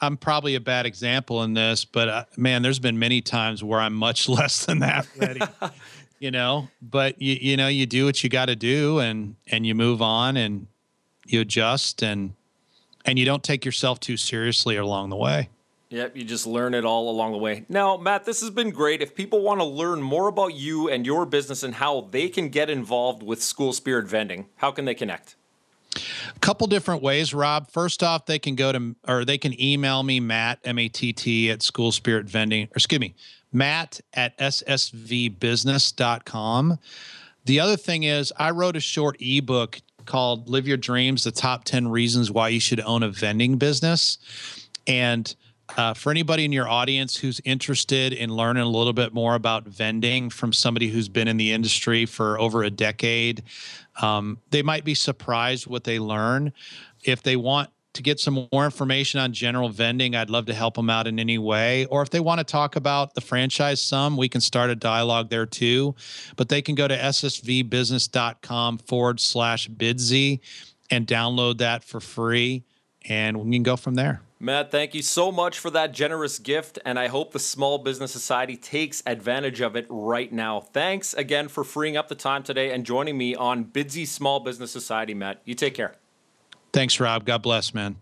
I'm 0.00 0.16
probably 0.16 0.54
a 0.54 0.60
bad 0.60 0.86
example 0.86 1.42
in 1.42 1.54
this, 1.54 1.84
but 1.84 2.08
uh, 2.08 2.24
man, 2.36 2.62
there's 2.62 2.78
been 2.78 2.98
many 2.98 3.22
times 3.22 3.62
where 3.62 3.80
I'm 3.80 3.94
much 3.94 4.28
less 4.28 4.66
than 4.66 4.80
that 4.80 5.06
ready. 5.16 5.40
you 6.18 6.30
know, 6.30 6.68
but 6.82 7.20
you 7.20 7.36
you 7.40 7.56
know, 7.56 7.68
you 7.68 7.86
do 7.86 8.04
what 8.04 8.22
you 8.22 8.30
got 8.30 8.46
to 8.46 8.56
do, 8.56 8.98
and 8.98 9.36
and 9.50 9.66
you 9.66 9.74
move 9.74 10.02
on, 10.02 10.36
and 10.36 10.66
you 11.26 11.40
adjust, 11.40 12.02
and 12.02 12.34
and 13.04 13.18
you 13.18 13.24
don't 13.24 13.42
take 13.42 13.64
yourself 13.64 14.00
too 14.00 14.16
seriously 14.16 14.76
along 14.76 15.10
the 15.10 15.16
way. 15.16 15.48
Yep, 15.88 16.16
you 16.16 16.24
just 16.24 16.48
learn 16.48 16.74
it 16.74 16.84
all 16.84 17.08
along 17.08 17.30
the 17.30 17.38
way. 17.38 17.64
Now, 17.68 17.96
Matt, 17.96 18.24
this 18.24 18.40
has 18.40 18.50
been 18.50 18.70
great. 18.70 19.02
If 19.02 19.14
people 19.14 19.40
want 19.40 19.60
to 19.60 19.64
learn 19.64 20.02
more 20.02 20.26
about 20.26 20.54
you 20.54 20.88
and 20.90 21.06
your 21.06 21.24
business 21.26 21.62
and 21.62 21.76
how 21.76 22.08
they 22.10 22.28
can 22.28 22.48
get 22.48 22.68
involved 22.68 23.22
with 23.22 23.40
School 23.40 23.72
Spirit 23.72 24.08
Vending, 24.08 24.46
how 24.56 24.72
can 24.72 24.84
they 24.84 24.94
connect? 24.94 25.36
A 26.34 26.38
couple 26.40 26.66
different 26.66 27.02
ways, 27.02 27.34
Rob. 27.34 27.70
First 27.70 28.02
off, 28.02 28.26
they 28.26 28.38
can 28.38 28.54
go 28.54 28.72
to 28.72 28.96
or 29.06 29.24
they 29.24 29.38
can 29.38 29.58
email 29.60 30.02
me, 30.02 30.20
Matt, 30.20 30.60
M 30.64 30.78
A 30.78 30.88
T 30.88 31.12
T, 31.12 31.50
at 31.50 31.62
School 31.62 31.92
Spirit 31.92 32.26
Vending, 32.26 32.66
or 32.66 32.76
excuse 32.76 33.00
me, 33.00 33.14
Matt 33.52 34.00
at 34.14 34.36
ssvbusiness.com. 34.38 36.78
The 37.44 37.60
other 37.60 37.76
thing 37.76 38.02
is, 38.02 38.32
I 38.36 38.50
wrote 38.50 38.76
a 38.76 38.80
short 38.80 39.16
ebook 39.20 39.80
called 40.04 40.48
Live 40.48 40.66
Your 40.66 40.76
Dreams 40.76 41.24
The 41.24 41.32
Top 41.32 41.64
10 41.64 41.88
Reasons 41.88 42.30
Why 42.30 42.48
You 42.48 42.60
Should 42.60 42.80
Own 42.80 43.02
a 43.02 43.08
Vending 43.08 43.56
Business. 43.56 44.18
And 44.86 45.34
uh, 45.76 45.94
for 45.94 46.10
anybody 46.10 46.44
in 46.44 46.52
your 46.52 46.68
audience 46.68 47.16
who's 47.16 47.40
interested 47.44 48.12
in 48.12 48.30
learning 48.30 48.62
a 48.62 48.68
little 48.68 48.92
bit 48.92 49.12
more 49.12 49.34
about 49.34 49.66
vending 49.66 50.30
from 50.30 50.52
somebody 50.52 50.88
who's 50.88 51.08
been 51.08 51.28
in 51.28 51.36
the 51.36 51.52
industry 51.52 52.06
for 52.06 52.38
over 52.38 52.62
a 52.62 52.70
decade, 52.70 53.42
um, 54.00 54.38
they 54.50 54.62
might 54.62 54.84
be 54.84 54.94
surprised 54.94 55.66
what 55.66 55.84
they 55.84 55.98
learn. 55.98 56.52
If 57.04 57.22
they 57.22 57.36
want 57.36 57.70
to 57.94 58.02
get 58.02 58.20
some 58.20 58.46
more 58.52 58.64
information 58.64 59.20
on 59.20 59.32
general 59.32 59.68
vending, 59.68 60.14
I'd 60.14 60.30
love 60.30 60.46
to 60.46 60.54
help 60.54 60.74
them 60.74 60.88
out 60.88 61.06
in 61.06 61.18
any 61.18 61.38
way. 61.38 61.86
Or 61.86 62.02
if 62.02 62.10
they 62.10 62.20
want 62.20 62.38
to 62.38 62.44
talk 62.44 62.76
about 62.76 63.14
the 63.14 63.20
franchise 63.20 63.80
some, 63.80 64.16
we 64.16 64.28
can 64.28 64.40
start 64.40 64.70
a 64.70 64.76
dialogue 64.76 65.30
there 65.30 65.46
too. 65.46 65.94
But 66.36 66.48
they 66.48 66.62
can 66.62 66.74
go 66.74 66.86
to 66.86 66.96
ssvbusiness.com 66.96 68.78
forward 68.78 69.20
slash 69.20 69.68
bidsy 69.68 70.40
and 70.90 71.06
download 71.06 71.58
that 71.58 71.82
for 71.82 72.00
free. 72.00 72.64
And 73.08 73.38
we 73.38 73.50
can 73.50 73.62
go 73.62 73.76
from 73.76 73.94
there. 73.94 74.20
Matt, 74.38 74.70
thank 74.70 74.94
you 74.94 75.00
so 75.00 75.32
much 75.32 75.58
for 75.58 75.70
that 75.70 75.92
generous 75.92 76.38
gift, 76.38 76.78
and 76.84 76.98
I 76.98 77.06
hope 77.06 77.32
the 77.32 77.38
Small 77.38 77.78
Business 77.78 78.12
Society 78.12 78.54
takes 78.54 79.02
advantage 79.06 79.62
of 79.62 79.76
it 79.76 79.86
right 79.88 80.30
now. 80.30 80.60
Thanks 80.60 81.14
again 81.14 81.48
for 81.48 81.64
freeing 81.64 81.96
up 81.96 82.08
the 82.08 82.14
time 82.14 82.42
today 82.42 82.70
and 82.70 82.84
joining 82.84 83.16
me 83.16 83.34
on 83.34 83.64
Bidsy 83.64 84.06
Small 84.06 84.40
Business 84.40 84.70
Society, 84.70 85.14
Matt. 85.14 85.40
You 85.46 85.54
take 85.54 85.72
care. 85.72 85.94
Thanks, 86.70 87.00
Rob. 87.00 87.24
God 87.24 87.40
bless, 87.40 87.72
man. 87.72 87.96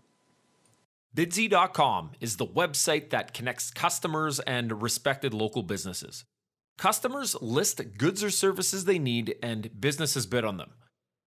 Bidsy.com 1.15 2.11
is 2.19 2.35
the 2.35 2.45
website 2.45 3.11
that 3.11 3.33
connects 3.33 3.71
customers 3.71 4.41
and 4.41 4.81
respected 4.81 5.33
local 5.33 5.63
businesses. 5.63 6.25
Customers 6.77 7.41
list 7.41 7.97
goods 7.97 8.21
or 8.21 8.29
services 8.29 8.83
they 8.83 8.99
need, 8.99 9.35
and 9.41 9.79
businesses 9.79 10.25
bid 10.25 10.43
on 10.43 10.57
them. 10.57 10.71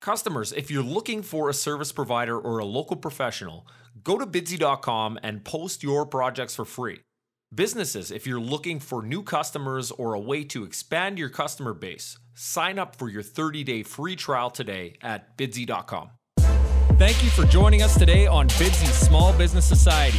Customers, 0.01 0.53
if 0.53 0.71
you're 0.71 0.83
looking 0.83 1.23
for 1.23 1.49
a 1.49 1.55
service 1.55 1.91
provider 1.91 2.39
or 2.39 2.59
a 2.59 2.65
local 2.67 2.97
professional, 2.97 3.67
go 4.09 4.17
to 4.17 4.25
bidsy.com 4.25 5.19
and 5.23 5.45
post 5.45 5.83
your 5.83 6.07
projects 6.07 6.55
for 6.55 6.65
free. 6.65 6.99
Businesses, 7.55 8.11
if 8.11 8.27
you're 8.27 8.41
looking 8.41 8.81
for 8.81 9.03
new 9.03 9.23
customers 9.23 9.91
or 9.91 10.15
a 10.15 10.19
way 10.19 10.45
to 10.45 10.65
expand 10.65 11.19
your 11.19 11.29
customer 11.29 11.75
base, 11.75 12.17
sign 12.35 12.79
up 12.79 12.97
for 12.97 13.11
your 13.11 13.23
30 13.23 13.65
day 13.65 13.83
free 13.83 14.17
trial 14.17 14.49
today 14.49 14.97
at 15.03 15.37
bidsy.com. 15.37 16.09
Thank 16.99 17.23
you 17.23 17.29
for 17.29 17.45
joining 17.45 17.83
us 17.83 17.99
today 17.99 18.27
on 18.27 18.49
Bidsy 18.49 18.87
Small 18.87 19.35
Business 19.35 19.67
Society. 19.67 20.19